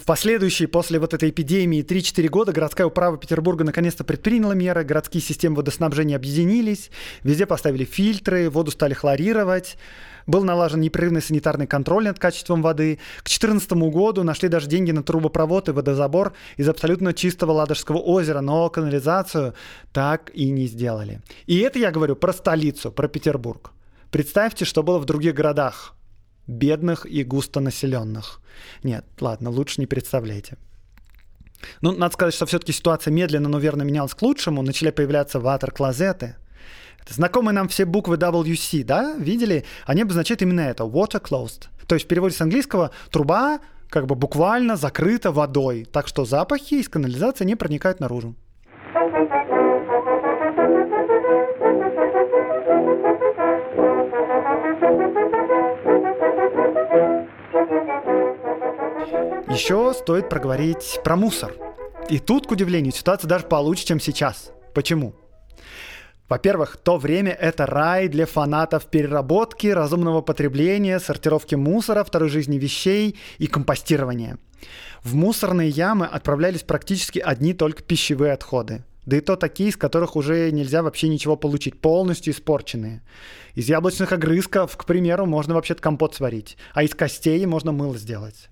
[0.00, 5.22] В последующие после вот этой эпидемии 3-4 года городская управа Петербурга наконец-то предприняла меры, городские
[5.22, 6.90] системы водоснабжения объединились,
[7.22, 9.76] везде поставили фильтры, воду стали хлорировать,
[10.26, 12.96] был налажен непрерывный санитарный контроль над качеством воды.
[13.18, 18.40] К 2014 году нашли даже деньги на трубопровод и водозабор из абсолютно чистого Ладожского озера,
[18.40, 19.52] но канализацию
[19.92, 21.20] так и не сделали.
[21.44, 23.72] И это я говорю про столицу, про Петербург.
[24.10, 25.94] Представьте, что было в других городах,
[26.50, 28.40] бедных и густонаселенных.
[28.82, 30.56] Нет, ладно, лучше не представляйте.
[31.82, 34.62] Ну, надо сказать, что все-таки ситуация медленно, но верно менялась к лучшему.
[34.62, 36.36] Начали появляться ватер-клозеты–
[37.08, 39.64] знакомые нам все буквы WC, да, видели?
[39.86, 41.68] Они обозначают именно это, water closed.
[41.86, 46.74] То есть в переводе с английского труба как бы буквально закрыта водой, так что запахи
[46.74, 48.36] из канализации не проникают наружу.
[59.50, 61.52] Еще стоит проговорить про мусор.
[62.08, 64.52] И тут, к удивлению, ситуация даже получше, чем сейчас.
[64.74, 65.12] Почему?
[66.28, 73.18] Во-первых, то время— это рай для фанатов переработки, разумного потребления, сортировки мусора, второй жизни вещей
[73.38, 74.38] и компостирования.
[75.02, 78.84] В мусорные ямы отправлялись практически одни только пищевые отходы.
[79.04, 83.02] Да и то такие, из которых уже нельзя вообще ничего получить, полностью испорченные.
[83.56, 88.48] Из яблочных огрызков, к примеру, можно вообще-то компот сварить, а из костей можно мыло сделать.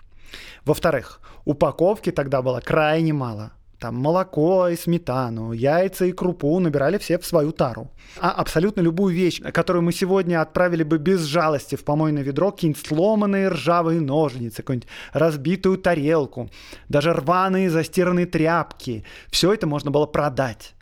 [0.64, 7.18] Во-вторых, упаковки тогда было крайне мало там молоко и сметану, яйца и крупу набирали все
[7.18, 7.90] в свою тару.
[8.20, 12.84] А абсолютно любую вещь, которую мы сегодня отправили бы без жалости в помойное ведро, какие-нибудь
[12.84, 16.50] сломанные ржавые ножницы, какую-нибудь разбитую тарелку,
[16.88, 20.74] даже рваные застиранные тряпки, все это можно было продать.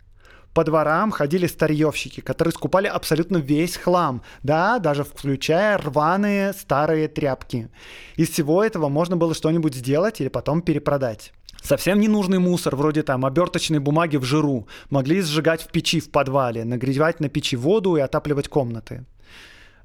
[0.57, 7.69] По дворам ходили старьевщики, которые скупали абсолютно весь хлам, да, даже включая рваные старые тряпки.
[8.15, 11.31] Из всего этого можно было что-нибудь сделать или потом перепродать.
[11.61, 16.65] Совсем ненужный мусор, вроде там оберточной бумаги в жиру, могли сжигать в печи в подвале,
[16.65, 19.05] нагревать на печи воду и отапливать комнаты.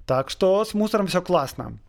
[0.07, 1.81] Так что с мусором все классно.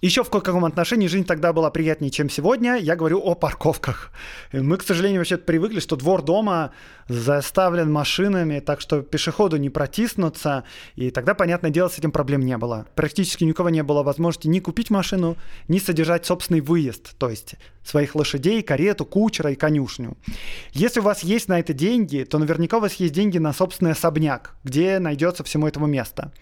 [0.00, 4.10] Еще в каком отношении жизнь тогда была приятнее, чем сегодня, я говорю о парковках.
[4.50, 6.72] Мы, к сожалению, вообще привыкли, что двор дома
[7.08, 10.64] заставлен машинами, так что пешеходу не протиснуться,
[10.96, 12.86] и тогда, понятное дело, с этим проблем не было.
[12.94, 15.36] Практически ни у кого не было возможности ни купить машину,
[15.68, 20.16] ни содержать собственный выезд, то есть своих лошадей, карету, кучера и конюшню.
[20.72, 23.92] Если у вас есть на это деньги, то наверняка у вас есть деньги на собственный
[23.92, 26.32] особняк, где найдется всему этому место.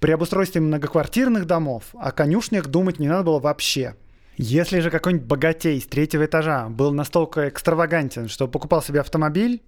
[0.00, 3.94] При обустройстве многоквартирных домов о конюшнях думать не надо было вообще.
[4.38, 9.62] Если же какой-нибудь богатей с третьего этажа был настолько экстравагантен, что покупал себе автомобиль,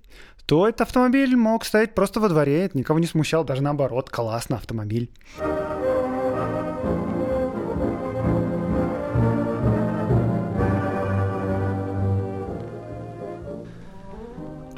[0.45, 4.57] то этот автомобиль мог стоять просто во дворе, это никого не смущал, даже наоборот, классно
[4.57, 5.11] автомобиль.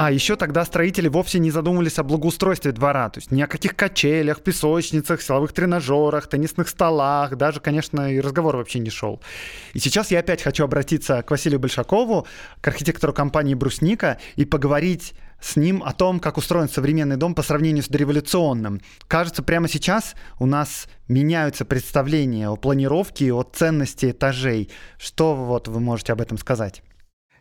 [0.02, 3.76] А еще тогда строители вовсе не задумывались о благоустройстве двора, то есть ни о каких
[3.76, 9.20] качелях, песочницах, силовых тренажерах, теннисных столах, даже, конечно, и разговор вообще не шел.
[9.74, 12.26] И сейчас я опять хочу обратиться к Василию Большакову,
[12.62, 17.42] к архитектору компании «Брусника», и поговорить с ним о том, как устроен современный дом по
[17.42, 18.80] сравнению с дореволюционным.
[19.06, 24.70] Кажется, прямо сейчас у нас меняются представления о планировке, о ценности этажей.
[24.96, 26.82] Что вот вы можете об этом сказать?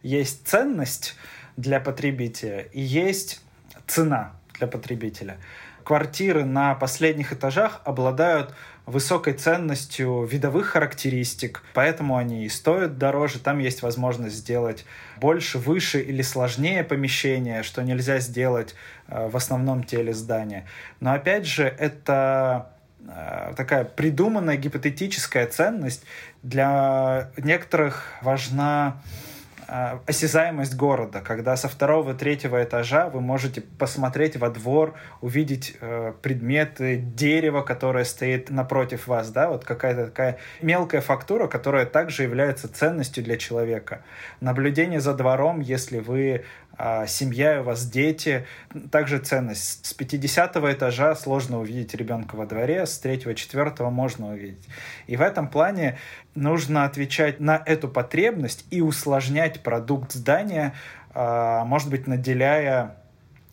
[0.01, 1.15] Есть ценность,
[1.59, 3.41] для потребителя и есть
[3.87, 5.37] цена для потребителя.
[5.83, 8.53] Квартиры на последних этажах обладают
[8.85, 13.39] высокой ценностью видовых характеристик, поэтому они и стоят дороже.
[13.39, 14.85] Там есть возможность сделать
[15.17, 18.75] больше, выше или сложнее помещение, что нельзя сделать
[19.07, 20.65] э, в основном теле здания.
[20.99, 22.71] Но опять же, это
[23.07, 26.03] э, такая придуманная гипотетическая ценность.
[26.41, 29.01] Для некоторых важна
[29.69, 36.97] осязаемость города, когда со второго, третьего этажа вы можете посмотреть во двор, увидеть э, предметы,
[36.97, 43.23] дерево, которое стоит напротив вас, да, вот какая-то такая мелкая фактура, которая также является ценностью
[43.23, 44.03] для человека.
[44.39, 46.68] Наблюдение за двором, если вы а,
[47.07, 48.45] семья, у вас дети.
[48.91, 49.85] Также ценность.
[49.85, 54.67] С 50 этажа сложно увидеть ребенка во дворе, с 3-4 можно увидеть.
[55.07, 55.97] И в этом плане
[56.35, 60.73] нужно отвечать на эту потребность и усложнять продукт здания,
[61.13, 62.95] а, может быть, наделяя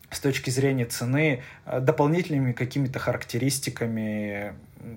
[0.09, 4.53] с точки зрения цены а, дополнительными какими-то характеристиками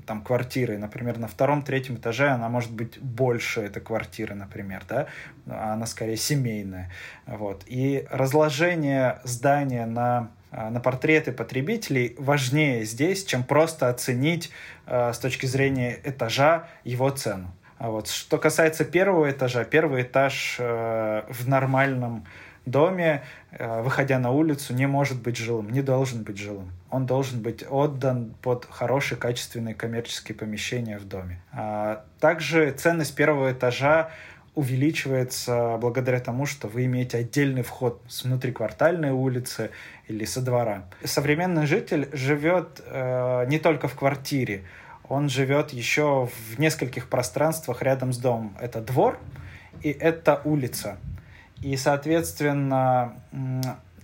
[0.06, 5.06] там квартиры, например, на втором-третьем этаже она может быть больше этой квартиры, например, да,
[5.46, 6.90] она скорее семейная,
[7.26, 7.64] вот.
[7.66, 14.50] И разложение здания на на портреты потребителей важнее здесь, чем просто оценить
[14.86, 17.54] э, с точки зрения этажа его цену.
[17.78, 22.26] А вот что касается первого этажа, первый этаж э, в нормальном
[22.66, 26.70] доме, э, выходя на улицу, не может быть жилым, не должен быть жилым.
[26.90, 31.40] Он должен быть отдан под хорошие, качественные коммерческие помещения в доме.
[31.52, 34.10] А также ценность первого этажа
[34.54, 39.70] увеличивается благодаря тому, что вы имеете отдельный вход с внутриквартальной улицы
[40.08, 40.84] или со двора.
[41.04, 44.64] Современный житель живет э, не только в квартире,
[45.08, 48.56] он живет еще в нескольких пространствах рядом с домом.
[48.60, 49.18] Это двор
[49.82, 50.98] и это улица.
[51.62, 53.14] И, соответственно,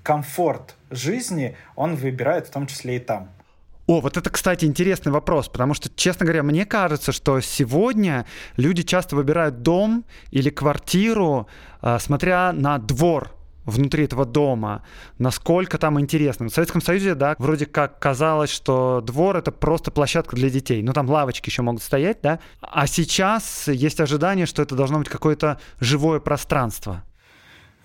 [0.02, 3.28] комфорт жизни он выбирает в том числе и там.
[3.86, 8.26] О, вот это, кстати, интересный вопрос, потому что, честно говоря, мне кажется, что сегодня
[8.56, 11.46] люди часто выбирают дом или квартиру,
[11.80, 13.30] а, смотря на двор
[13.64, 14.82] внутри этого дома,
[15.18, 16.46] насколько там интересно.
[16.46, 20.82] В Советском Союзе, да, вроде как казалось, что двор— это просто площадка для детей.
[20.82, 22.40] Ну, там лавочки еще могут стоять, да.
[22.60, 27.04] А сейчас есть ожидание, что это должно быть какое-то живое пространство.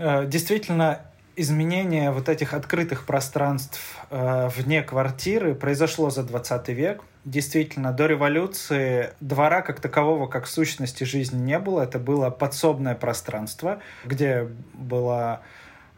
[0.04, 1.02] Э, действительно,
[1.36, 3.80] изменение вот этих открытых пространств
[4.10, 7.04] э, вне квартиры произошло за 20 век.
[7.24, 11.84] Действительно, до революции двора как такового, как сущности жизни не было.
[11.84, 15.42] Это было подсобное пространство, где было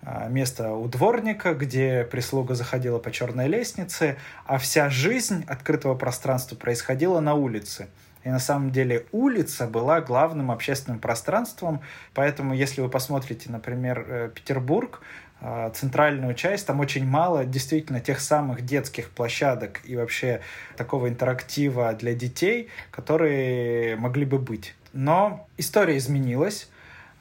[0.01, 6.57] э, место у дворника, где прислуга заходила по черной лестнице, а вся жизнь открытого пространства
[6.57, 7.87] происходила на улице.
[8.23, 11.81] И на самом деле улица была главным общественным пространством,
[12.13, 15.01] поэтому если вы посмотрите, например, э, Петербург,
[15.41, 20.41] э, центральную часть, там очень мало действительно тех самых детских площадок и вообще
[20.77, 24.73] такого интерактива для детей, которые могли бы быть.
[24.93, 26.69] Но история изменилась,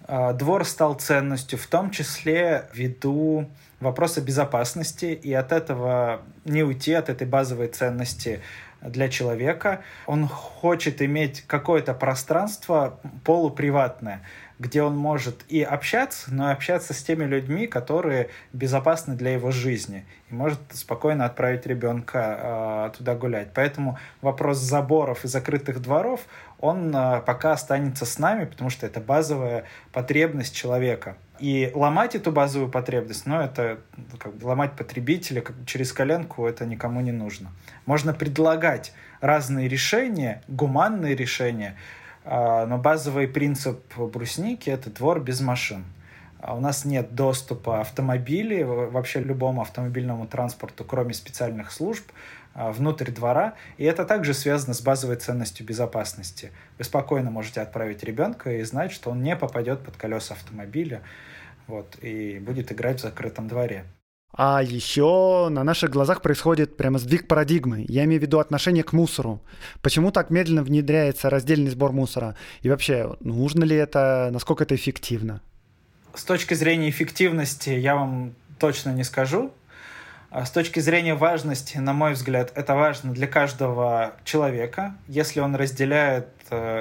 [0.06, 3.48] э, двор стал ценностью, в том числе ввиду
[3.80, 8.40] вопроса безопасности, и от этого не уйти, от этой базовой ценности
[8.82, 9.82] для человека.
[10.06, 14.22] Он хочет иметь какое-то пространство полуприватное,
[14.58, 19.50] где он может и общаться, но и общаться с теми людьми, которые безопасны для его
[19.50, 23.48] жизни, и может спокойно отправить ребенка э, туда гулять.
[23.54, 26.20] Поэтому вопрос заборов и закрытых дворов,
[26.60, 31.16] он э, пока останется с нами, потому что это базовая потребность человека.
[31.42, 33.80] И ломать эту базовую потребность, ну, это
[34.20, 37.50] как бы ломать потребителя как через коленку, это никому не нужно.
[37.84, 41.74] Можно предлагать разные решения, гуманные решения,
[42.24, 45.84] а, но базовый принцип брусники— это двор без машин.
[46.38, 52.04] А у нас нет доступа автомобилей, вообще любому автомобильному транспорту, кроме специальных служб,
[52.54, 53.54] а, внутрь двора.
[53.78, 56.52] И это также связано с базовой ценностью безопасности.
[56.78, 61.02] Вы спокойно можете отправить ребенка и знать, что он не попадет под колеса автомобиля
[61.66, 63.84] вот, и будет играть в закрытом дворе.
[64.34, 67.84] А еще на наших глазах происходит прямо сдвиг парадигмы.
[67.86, 69.42] Я имею в виду отношение к мусору.
[69.82, 72.34] Почему так медленно внедряется раздельный сбор мусора?
[72.62, 75.42] И вообще, нужно ли это, насколько это эффективно?
[76.14, 79.52] С точки зрения эффективности я вам точно не скажу.
[80.30, 84.94] А с точки зрения важности, на мой взгляд, это важно для каждого человека.
[85.06, 86.28] Если он разделяет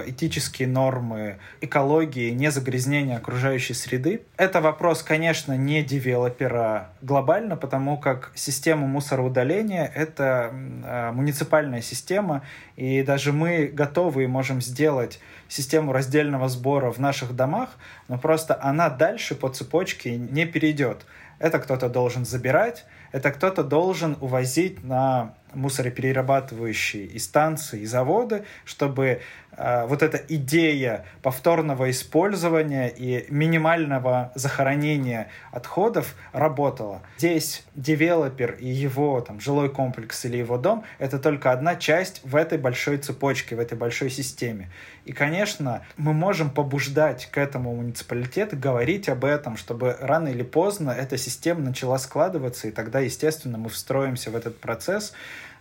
[0.07, 4.23] этические нормы экологии, не загрязнения окружающей среды.
[4.37, 12.43] Это вопрос, конечно, не девелопера глобально, потому как система мусороудаления— это э, муниципальная система,
[12.75, 17.69] и даже мы готовы и можем сделать систему раздельного сбора в наших домах,
[18.07, 21.05] но просто она дальше по цепочке не перейдет.
[21.39, 29.21] Это кто-то должен забирать, это кто-то должен увозить на мусороперерабатывающие и станции, и заводы, чтобы
[29.51, 37.01] э, вот эта идея повторного использования и минимального захоронения отходов работала.
[37.17, 42.35] Здесь девелопер и его там, жилой комплекс или его дом— это только одна часть в
[42.35, 44.69] этой большой цепочке, в этой большой системе.
[45.05, 50.91] И, конечно, мы можем побуждать к этому муниципалитет, говорить об этом, чтобы рано или поздно
[50.91, 55.13] эта система начала складываться, и тогда, естественно, мы встроимся в этот процесс,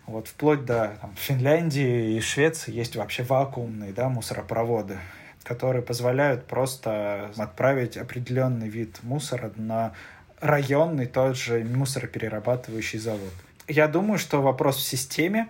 [0.07, 4.99] вот вплоть до там, Финляндии и Швеции есть вообще вакуумные да, мусоропроводы,
[5.45, 9.93] которые позволяют просто отправить определенный вид мусора на
[10.41, 13.32] районный тот же мусороперерабатывающий завод.
[13.68, 15.49] Я думаю, что вопрос в системе,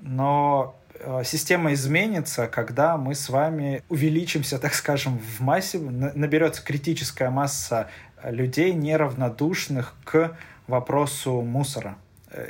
[0.00, 7.30] но э, система изменится, когда мы с вами увеличимся, так скажем, в массе, наберется критическая
[7.30, 7.88] масса
[8.22, 10.36] людей, неравнодушных к
[10.68, 11.98] вопросу мусора.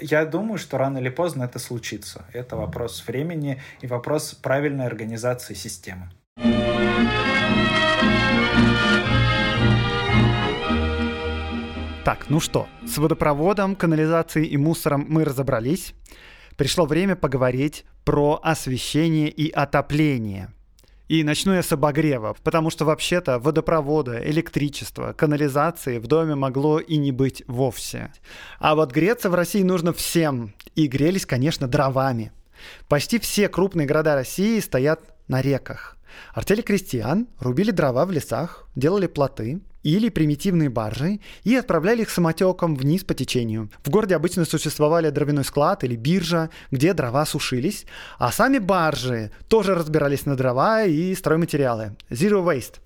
[0.03, 2.25] Я думаю, что рано или поздно это случится.
[2.33, 6.11] Это вопрос времени и вопрос правильной организации системы.
[12.05, 15.95] Так, ну что, с водопроводом, канализацией и мусором мы разобрались.
[16.57, 20.49] Пришло время поговорить про освещение и отопление–
[21.09, 26.97] и начну я с обогрева, потому что вообще-то водопровода, электричества, канализации в доме могло и
[26.99, 28.13] не быть вовсе.
[28.59, 30.55] А вот греться в России нужно всем.
[30.75, 32.31] И грелись, конечно, дровами.
[32.89, 35.97] Почти все крупные города России стоят на реках.
[36.35, 42.77] Артели крестьян рубили дрова в лесах, делали плоты, или примитивные баржи и отправляли их самотеком
[42.77, 43.71] вниз по течению.
[43.83, 47.87] В городе обычно существовали дровяной склад или биржа, где дрова сушились,
[48.19, 51.97] а сами баржи тоже разбирались на дрова и стройматериалы.
[52.11, 52.81] Zero waste.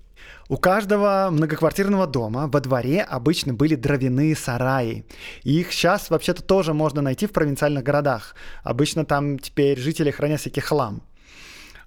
[0.47, 5.05] У каждого многоквартирного дома во дворе обычно были дровяные сараи.
[5.43, 8.35] их сейчас вообще-то тоже можно найти в провинциальных городах.
[8.63, 11.01] Обычно там теперь жители хранят всякий хлам.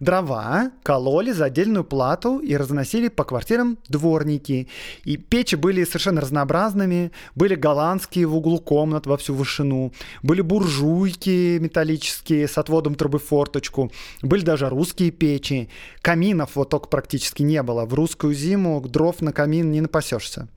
[0.00, 4.68] Дрова кололи за отдельную плату и разносили по квартирам дворники.
[5.04, 7.12] И печи были совершенно разнообразными.
[7.34, 9.92] Были голландские в углу комнат во всю вышину.
[10.22, 13.90] Были буржуйки металлические с отводом трубы форточку.
[14.22, 15.70] Были даже русские печи.
[16.02, 17.86] Каминов вот только практически не было.
[17.86, 20.48] В русскую зиму дров на камин не напасешься.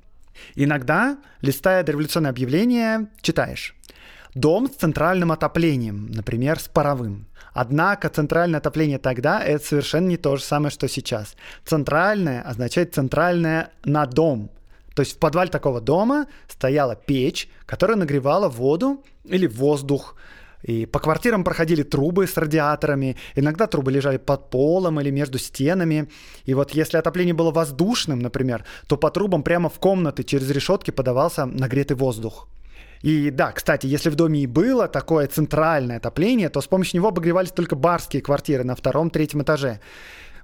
[0.55, 3.75] Иногда, листая дореволюционное объявление, читаешь.
[4.35, 7.27] Дом с центральным отоплением, например, с паровым.
[7.53, 11.35] Однако центральное отопление тогда это совершенно не то же самое, что сейчас.
[11.65, 14.51] Центральное означает центральное на дом.
[14.93, 20.15] То есть в подвале такого дома стояла печь, которая нагревала воду или воздух.
[20.61, 23.15] И по квартирам проходили трубы с радиаторами.
[23.35, 26.09] Иногда трубы лежали под полом или между стенами.
[26.45, 30.91] И вот если отопление было воздушным, например, то по трубам прямо в комнаты через решетки
[30.91, 32.47] подавался нагретый воздух.
[33.01, 37.09] И да, кстати, если в доме и было такое центральное отопление, то с помощью него
[37.09, 39.79] обогревались только барские квартиры на втором-третьем этаже.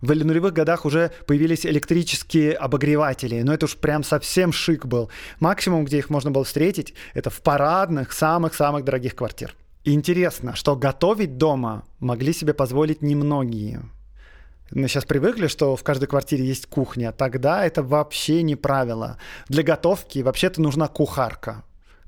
[0.01, 5.09] В нулевых годах уже появились электрические обогреватели, но это уж прям совсем шик был.
[5.39, 9.55] Максимум, где их можно было встретить, это в парадных, самых-самых дорогих квартир.
[9.83, 13.83] интересно, что готовить дома могли себе позволить немногие.
[14.71, 17.11] Мы сейчас привыкли, что в каждой квартире есть кухня.
[17.11, 19.17] Тогда это вообще не правило.
[19.47, 21.63] Для готовки вообще-то нужна кухарка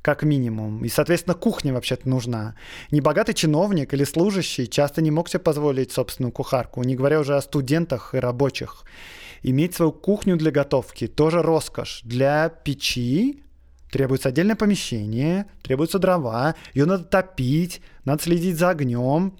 [0.08, 0.86] как минимум.
[0.86, 2.55] И, соответственно, кухня вообще-то нужна.
[2.91, 7.41] Небогатый чиновник или служащий часто не мог себе позволить собственную кухарку, не говоря уже о
[7.41, 8.86] студентах и рабочих.
[9.43, 12.03] Иметь свою кухню для готовки тоже роскошь.
[12.05, 13.43] Для печи
[13.91, 19.34] требуется отдельное помещение, требуются дрова, ее надо топить, надо следить за огнем,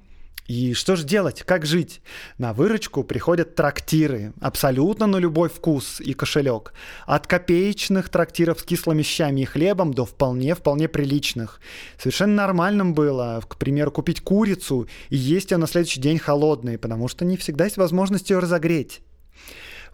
[0.48, 1.44] и что же делать?
[1.44, 2.02] Как жить?
[2.38, 6.74] На выручку приходят трактиры, абсолютно на любой вкус и кошелек.
[7.06, 11.60] От копеечных трактиров с кислыми щами и хлебом до вполне-вполне приличных.
[11.98, 17.10] Совершенно нормальным было, к примеру, купить курицу и есть ее на следующий день холодной, потому
[17.10, 19.02] что не всегда есть возможность ее разогреть.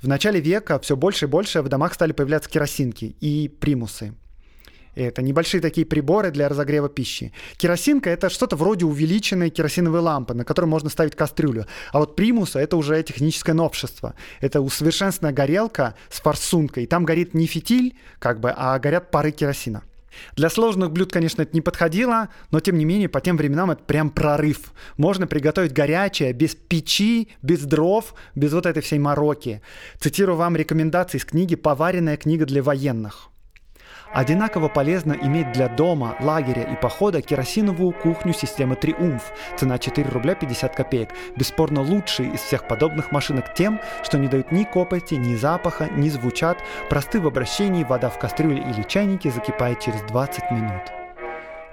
[0.03, 4.13] В начале века все больше и больше в домах стали появляться керосинки и примусы.
[4.95, 7.33] Это небольшие такие приборы для разогрева пищи.
[7.57, 11.65] Керосинка— это что-то вроде увеличенной керосиновой лампы, на которой можно ставить кастрюлю.
[11.91, 14.13] А вот примуса— это уже техническое новшество.
[14.39, 16.83] Это усовершенствованная горелка с форсункой.
[16.83, 19.83] И там горит не фитиль, как бы, а горят пары керосина.
[20.35, 23.83] Для сложных блюд, конечно, это не подходило, но тем не менее по тем временам это
[23.83, 24.73] прям прорыв.
[24.97, 29.61] Можно приготовить горячее, без печи, без дров, без вот этой всей мороки.
[29.99, 33.32] Цитирую вам рекомендации из книги «Поваренная книга для военных».
[34.13, 39.31] Одинаково полезно иметь для дома, лагеря и похода керосиновую кухню системы «Триумф».
[39.57, 41.09] Цена 4 рубля 50 копеек.
[41.35, 46.09] Бесспорно лучший из всех подобных машинок тем, что не дают ни копоти, ни запаха, ни
[46.09, 46.59] звучат,
[46.89, 51.02] просты в обращении, вода в кастрюле или чайнике закипает через 20 минут.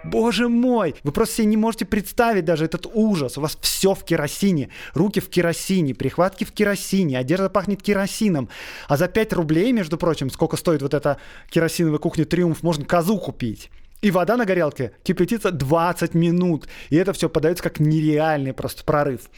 [0.04, 0.94] Боже мой!
[1.02, 3.36] Вы просто себе не можете представить даже этот ужас.
[3.36, 4.70] У вас все в керосине.
[4.94, 8.48] Руки в керосине, прихватки в керосине, одежда пахнет керосином.
[8.88, 11.18] А за 5 рублей, между прочим, сколько стоит вот эта
[11.50, 13.70] керосиновая кухня «Триумф», можно козу купить.
[14.00, 16.66] И вода на горелке кипятится 20 минут.
[16.88, 19.28] И это все подается как нереальный просто прорыв.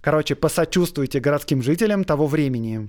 [0.00, 2.88] Короче, посочувствуйте городским жителям того времени.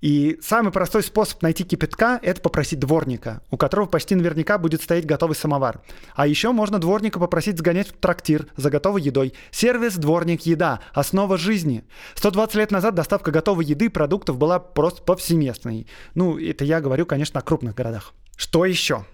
[0.00, 5.06] И самый простой способ найти кипятка– это попросить дворника, у которого почти наверняка будет стоять
[5.06, 5.80] готовый самовар.
[6.14, 9.34] А еще можно дворника попросить сгонять в трактир за готовой едой.
[9.50, 11.84] Сервис «Дворник Еда»– основа жизни.
[12.14, 15.86] 120 лет назад доставка готовой еды и продуктов была просто повсеместной.
[16.14, 18.12] Ну, это я говорю, конечно, о крупных городах.
[18.36, 19.06] Что еще?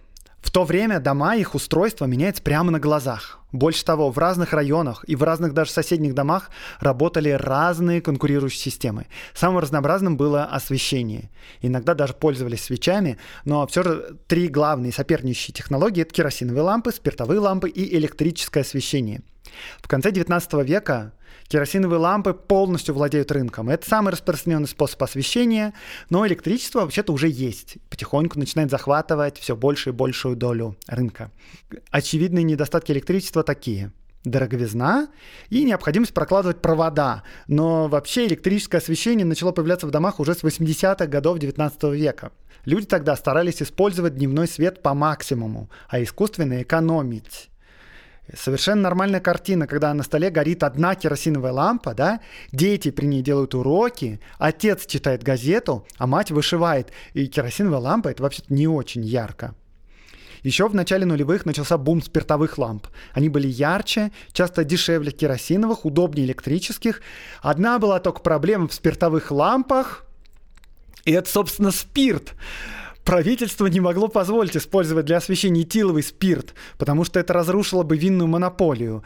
[0.43, 3.39] В то время дома, их устройство меняется прямо на глазах.
[3.53, 9.07] Больше того, в разных районах и в разных даже соседних домах работали разные конкурирующие системы.
[9.35, 11.31] Самым разнообразным было освещение.
[11.61, 17.39] Иногда даже пользовались свечами, но все же три главные соперничающие технологии– это керосиновые лампы, спиртовые
[17.39, 19.23] лампы и электрическое освещение.
[19.81, 21.13] В конце 19 века
[21.49, 23.69] Керосиновые лампы полностью владеют рынком.
[23.69, 25.75] Это самый распространенный способ освещения,
[26.11, 27.77] но электричество вообще-то уже есть.
[27.91, 31.31] Потихоньку начинает захватывать все большую и большую долю рынка.
[31.91, 33.93] Очевидные недостатки электричества такие
[34.25, 35.09] дороговизна
[35.51, 37.23] и необходимость прокладывать провода.
[37.49, 42.33] Но вообще электрическое освещение начало появляться в домах уже с 80-х годов 19 века.
[42.65, 47.51] Люди тогда старались использовать дневной свет по максимуму, а искусственно экономить.
[48.35, 52.21] Совершенно нормальная картина, когда на столе горит одна керосиновая лампа, да,
[52.51, 56.93] дети при ней делают уроки, отец читает газету, а мать вышивает.
[57.13, 59.55] И керосиновая лампа это вообще-то не очень ярко.
[60.43, 62.87] Еще в начале нулевых начался бум спиртовых ламп.
[63.13, 67.01] Они были ярче, часто дешевле керосиновых, удобнее электрических.
[67.43, 70.05] Одна была только проблема в спиртовых лампах,
[71.05, 72.35] и это, собственно, спирт
[73.05, 78.29] правительство не могло позволить использовать для освещения этиловый спирт, потому что это разрушило бы винную
[78.29, 79.03] монополию.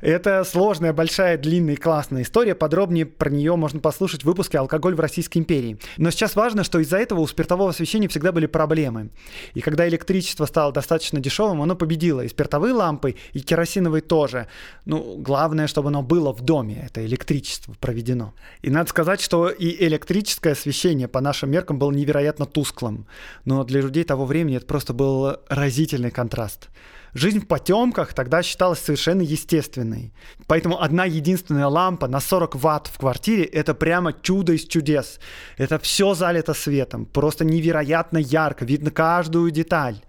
[0.00, 2.54] Это сложная, большая, длинная и классная история.
[2.54, 5.78] Подробнее про нее можно послушать в выпуске «Алкоголь в Российской империи».
[5.96, 9.10] Но сейчас важно, что из-за этого у спиртового освещения всегда были проблемы.
[9.54, 12.22] И когда электричество стало достаточно дешевым, оно победило.
[12.22, 14.46] И спиртовые лампы, и керосиновые тоже.
[14.86, 18.34] Ну, главное, чтобы оно было в доме, это электричество проведено.
[18.62, 23.06] И надо сказать, что и электрическое освещение по нашим меркам было невероятно тусклым
[23.44, 26.68] но для людей того времени это просто был разительный контраст.
[27.12, 30.12] Жизнь в потемках тогда считалась совершенно естественной.
[30.46, 35.18] Поэтому одна единственная лампа на 40 ватт в квартире– это прямо чудо из чудес.
[35.56, 40.00] Это все залито светом, просто невероятно ярко, видно каждую деталь.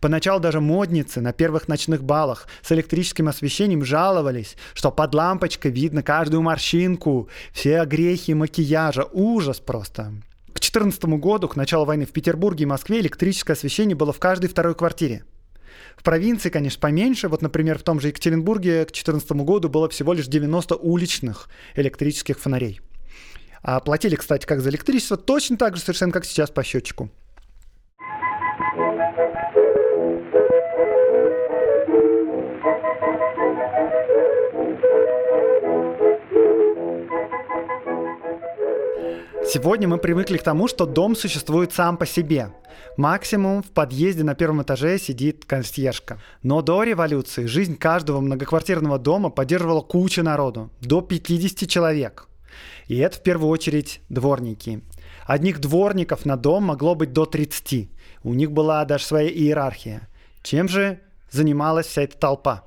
[0.00, 6.02] Поначалу даже модницы на первых ночных балах с электрическим освещением жаловались, что под лампочкой видно
[6.02, 9.04] каждую морщинку, все огрехи макияжа.
[9.12, 10.12] Ужас просто.
[10.66, 14.48] К 2014 году, к началу войны в Петербурге и Москве электрическое освещение было в каждой
[14.48, 15.22] второй квартире.
[15.96, 17.28] В провинции, конечно, поменьше.
[17.28, 22.40] Вот, например, в том же Екатеринбурге к 2014 году было всего лишь 90 уличных электрических
[22.40, 22.80] фонарей.
[23.62, 27.10] А платили, кстати, как за электричество, точно так же совершенно, как сейчас по счетчику.
[39.56, 42.52] Сегодня мы привыкли к тому, что дом существует сам по себе.
[42.98, 46.20] Максимум в подъезде на первом этаже сидит консьержка.
[46.42, 52.28] Но до революции жизнь каждого многоквартирного дома поддерживала куча народу, до 50 человек.
[52.86, 54.82] И это в первую очередь дворники.
[55.26, 57.88] Одних дворников на дом могло быть до 30.
[58.24, 60.06] У них была даже своя иерархия.
[60.42, 61.00] Чем же
[61.30, 62.66] занималась вся эта толпа?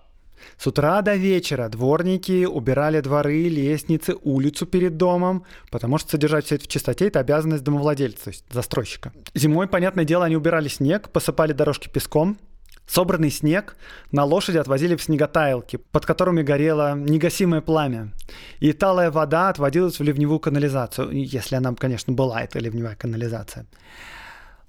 [0.57, 6.55] С утра до вечера дворники убирали дворы, лестницы, улицу перед домом, потому что содержать все
[6.55, 9.13] это в чистоте– это обязанность домовладельца, то есть застройщика.
[9.33, 12.37] Зимой, понятное дело, они убирали снег, посыпали дорожки песком,
[12.89, 13.75] Собранный снег
[14.11, 18.11] на лошади отвозили в снеготаилки, под которыми горело негасимое пламя.
[18.59, 23.67] И талая вода отводилась в ливневую канализацию, если она, конечно, была, эта ливневая канализация.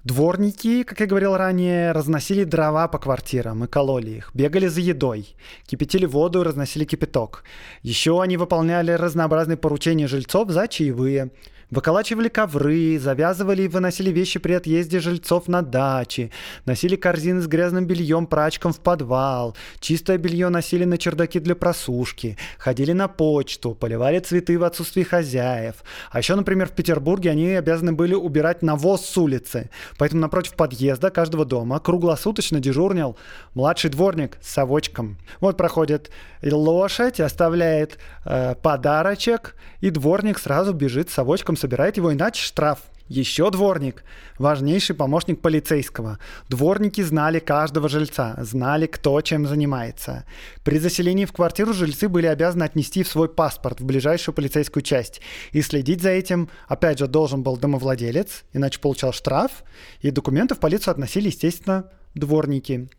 [0.03, 5.35] Дворники, как я говорил ранее, разносили дрова по квартирам и кололи их, бегали за едой,
[5.67, 7.43] кипятили воду и разносили кипяток.
[7.83, 11.29] Еще они выполняли разнообразные поручения жильцов за чаевые–
[11.71, 16.29] Выколачивали ковры, завязывали и выносили вещи при отъезде жильцов на дачи,
[16.65, 22.37] носили корзины с грязным бельем прачкам в подвал, чистое белье носили на чердаки для просушки,
[22.57, 25.75] ходили на почту, поливали цветы в отсутствии хозяев.
[26.11, 29.69] А еще, например, в Петербурге они обязаны были убирать навоз с улицы.
[29.97, 33.17] Поэтому напротив подъезда каждого дома круглосуточно дежурнил
[33.53, 35.17] младший дворник с совочком.
[35.39, 36.11] Вот проходит
[36.43, 42.79] лошадь, оставляет э, подарочек, и дворник сразу бежит с совочком собирает его, иначе штраф.
[43.07, 44.05] Еще дворник–
[44.39, 46.17] важнейший помощник полицейского.
[46.47, 50.23] Дворники знали каждого жильца, знали, кто чем занимается.
[50.63, 55.19] При заселении в квартиру жильцы были обязаны отнести в свой паспорт в ближайшую полицейскую часть.
[55.51, 59.63] И следить за этим, опять же, должен был домовладелец, иначе получал штраф.
[59.99, 62.89] И документы в полицию относили, естественно, дворники.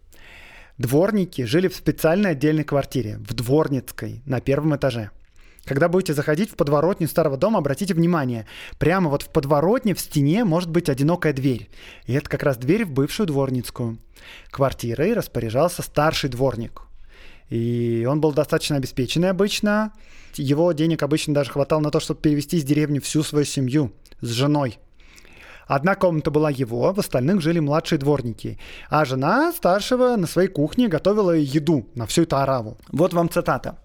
[0.76, 5.10] Дворники жили в специальной отдельной квартире, в Дворницкой, на первом этаже–
[5.64, 8.46] когда будете заходить в подворотню старого дома, обратите внимание,
[8.78, 11.70] прямо вот в подворотне в стене может быть одинокая дверь.
[12.06, 13.98] И это как раз дверь в бывшую дворницкую.
[14.50, 16.82] Квартирой распоряжался старший дворник.
[17.48, 19.92] И он был достаточно обеспеченный обычно.
[20.34, 24.28] Его денег обычно даже хватало на то, чтобы перевести из деревни всю свою семью с
[24.28, 24.78] женой.
[25.66, 28.58] Одна комната была его, в остальных жили младшие дворники.
[28.88, 32.78] А жена старшего на своей кухне готовила еду на всю эту араву.
[32.90, 33.78] Вот вам цитата.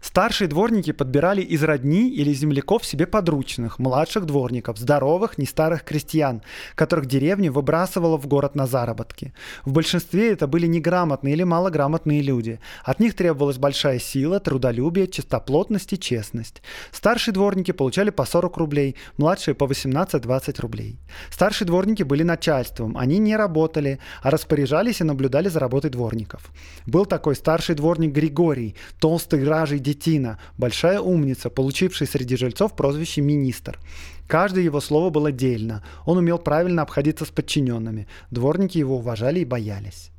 [0.00, 6.42] Старшие дворники подбирали из родни или земляков себе подручных, младших дворников, здоровых, не старых крестьян,
[6.74, 9.32] которых деревня выбрасывала в город на заработки.
[9.64, 12.60] В большинстве это были неграмотные или малограмотные люди.
[12.84, 16.62] От них требовалась большая сила, трудолюбие, чистоплотность и честность.
[16.92, 20.98] Старшие дворники получали по 40 рублей, младшие по 18-20 рублей.
[21.30, 26.50] Старшие дворники были начальством, они не работали, а распоряжались и наблюдали за работой дворников.
[26.86, 33.78] Был такой старший дворник Григорий, толстый ражий детина, большая умница, получивший среди жильцов прозвище «министр».
[34.26, 35.82] Каждое его слово было дельно.
[36.04, 38.06] Он умел правильно обходиться с подчиненными.
[38.30, 40.10] Дворники его уважали и боялись.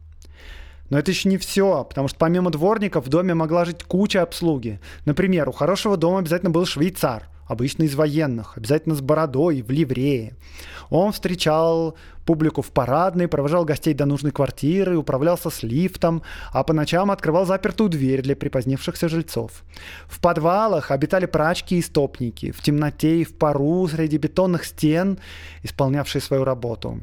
[0.89, 4.79] Но это еще не все, потому что помимо дворников в доме могла жить куча обслуги.
[5.05, 10.35] Например, у хорошего дома обязательно был швейцар– обычно из военных, обязательно с бородой, в ливрее.
[10.89, 11.95] Он встречал
[12.25, 16.21] публику в парадной, провожал гостей до нужной квартиры, управлялся с лифтом,
[16.53, 19.63] а по ночам открывал запертую дверь для припозднившихся жильцов.
[20.07, 25.17] В подвалах обитали прачки и стопники, в темноте и в пару среди бетонных стен,
[25.63, 27.01] исполнявшие свою работу.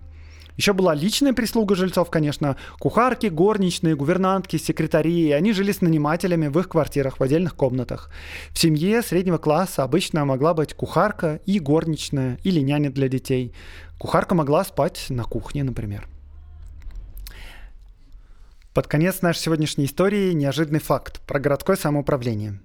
[0.57, 5.31] Еще была личная прислуга жильцов, конечно, кухарки, горничные, гувернантки, секретари.
[5.33, 8.11] Они жили с нанимателями в их квартирах, в отдельных комнатах.
[8.51, 13.53] В семье среднего класса обычно могла быть кухарка и горничная, или няня для детей.
[13.99, 16.09] Кухарка могла спать на кухне, например.
[18.73, 22.61] Под конец нашей сегодняшней истории неожиданный факт про городское самоуправление.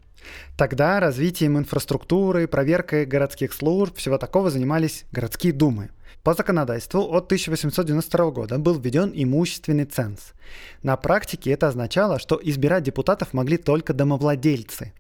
[0.58, 5.90] Тогда развитием инфраструктуры, проверкой городских служб, всего такого занимались городские думы–
[6.24, 10.34] по законодательству от 1892 года был введен имущественный ценз.
[10.84, 14.94] На практике это означало, что избирать депутатов могли только домовладельцы.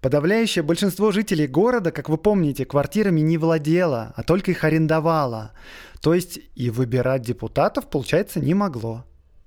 [0.00, 5.52] Подавляющее большинство жителей города, как вы помните, квартирами не владело, а только их арендовало.
[6.00, 9.04] То есть и выбирать депутатов, получается, не могло.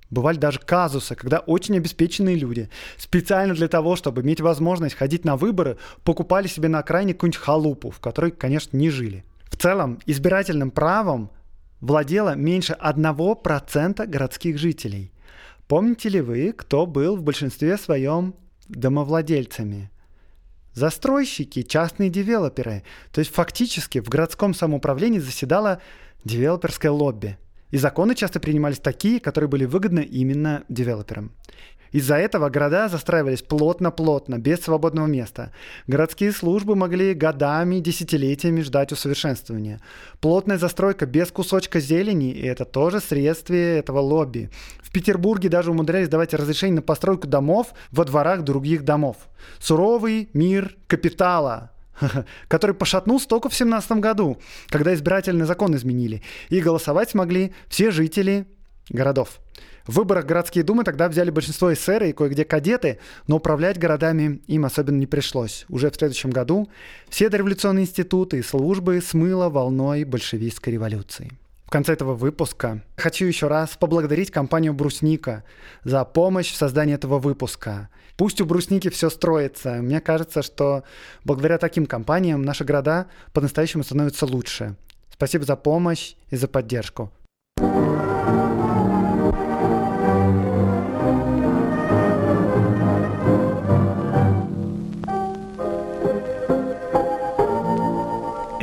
[0.09, 5.37] Бывали даже казусы, когда очень обеспеченные люди специально для того, чтобы иметь возможность ходить на
[5.37, 9.23] выборы, покупали себе на окраине какую-нибудь халупу, в которой, конечно, не жили.
[9.51, 11.29] В целом, избирательным правом
[11.81, 15.11] владело меньше 1% городских жителей.
[15.67, 18.33] Помните ли вы, кто был в большинстве своем
[18.67, 19.91] домовладельцами?
[20.73, 22.83] Застройщики, частные девелоперы.
[23.11, 25.81] То есть фактически в городском самоуправлении заседало
[26.23, 27.37] девелоперское лобби.
[27.71, 31.33] И законы часто принимались такие, которые были выгодны именно девелоперам.
[31.91, 35.51] Из-за этого города застраивались плотно-плотно, без свободного места.
[35.87, 39.81] Городские службы могли годами, десятилетиями ждать усовершенствования.
[40.19, 44.49] Плотная застройка без кусочка зелени– и это тоже средствие этого лобби.
[44.81, 49.17] В Петербурге даже умудрялись давать разрешение на постройку домов во дворах других домов.
[49.59, 51.71] Суровый мир капитала,
[52.47, 54.37] который пошатнулся только в 17 году,
[54.69, 56.23] когда избирательный закон изменили.
[56.49, 58.45] И голосовать смогли все жители
[58.89, 59.39] городов.
[59.85, 64.65] В выборах городские думы тогда взяли большинство эсеры и кое-где кадеты, но управлять городами им
[64.65, 65.65] особенно не пришлось.
[65.69, 66.69] Уже в следующем году
[67.09, 71.31] все дореволюционные институты и службы смыло волной большевистской революции.
[71.65, 75.45] В конце этого выпуска хочу еще раз поблагодарить компанию «Брусника»
[75.85, 77.89] за помощь в создании этого выпуска.
[78.17, 79.75] Пусть у «Брусники» все строится.
[79.75, 80.83] Мне кажется, что
[81.23, 84.75] благодаря таким компаниям наши города по-настоящему становятся лучше.
[85.13, 87.09] Спасибо за помощь и за поддержку.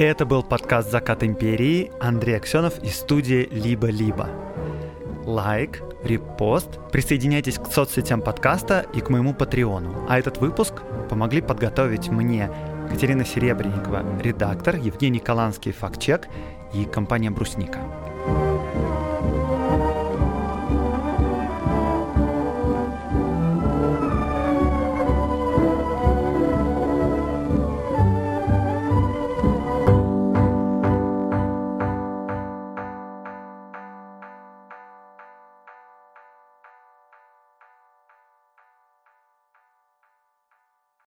[0.00, 4.28] Это был подкаст «Закат империи» Андрей Аксенов из студии «Либо-либо».
[5.24, 10.06] Лайк, репост, присоединяйтесь к соцсетям подкаста и к моему патреону.
[10.08, 12.48] А этот выпуск помогли подготовить мне
[12.88, 16.28] Катерина Серебренникова, редактор, Евгений Каланский, фактчек
[16.72, 17.80] и компания «Брусника».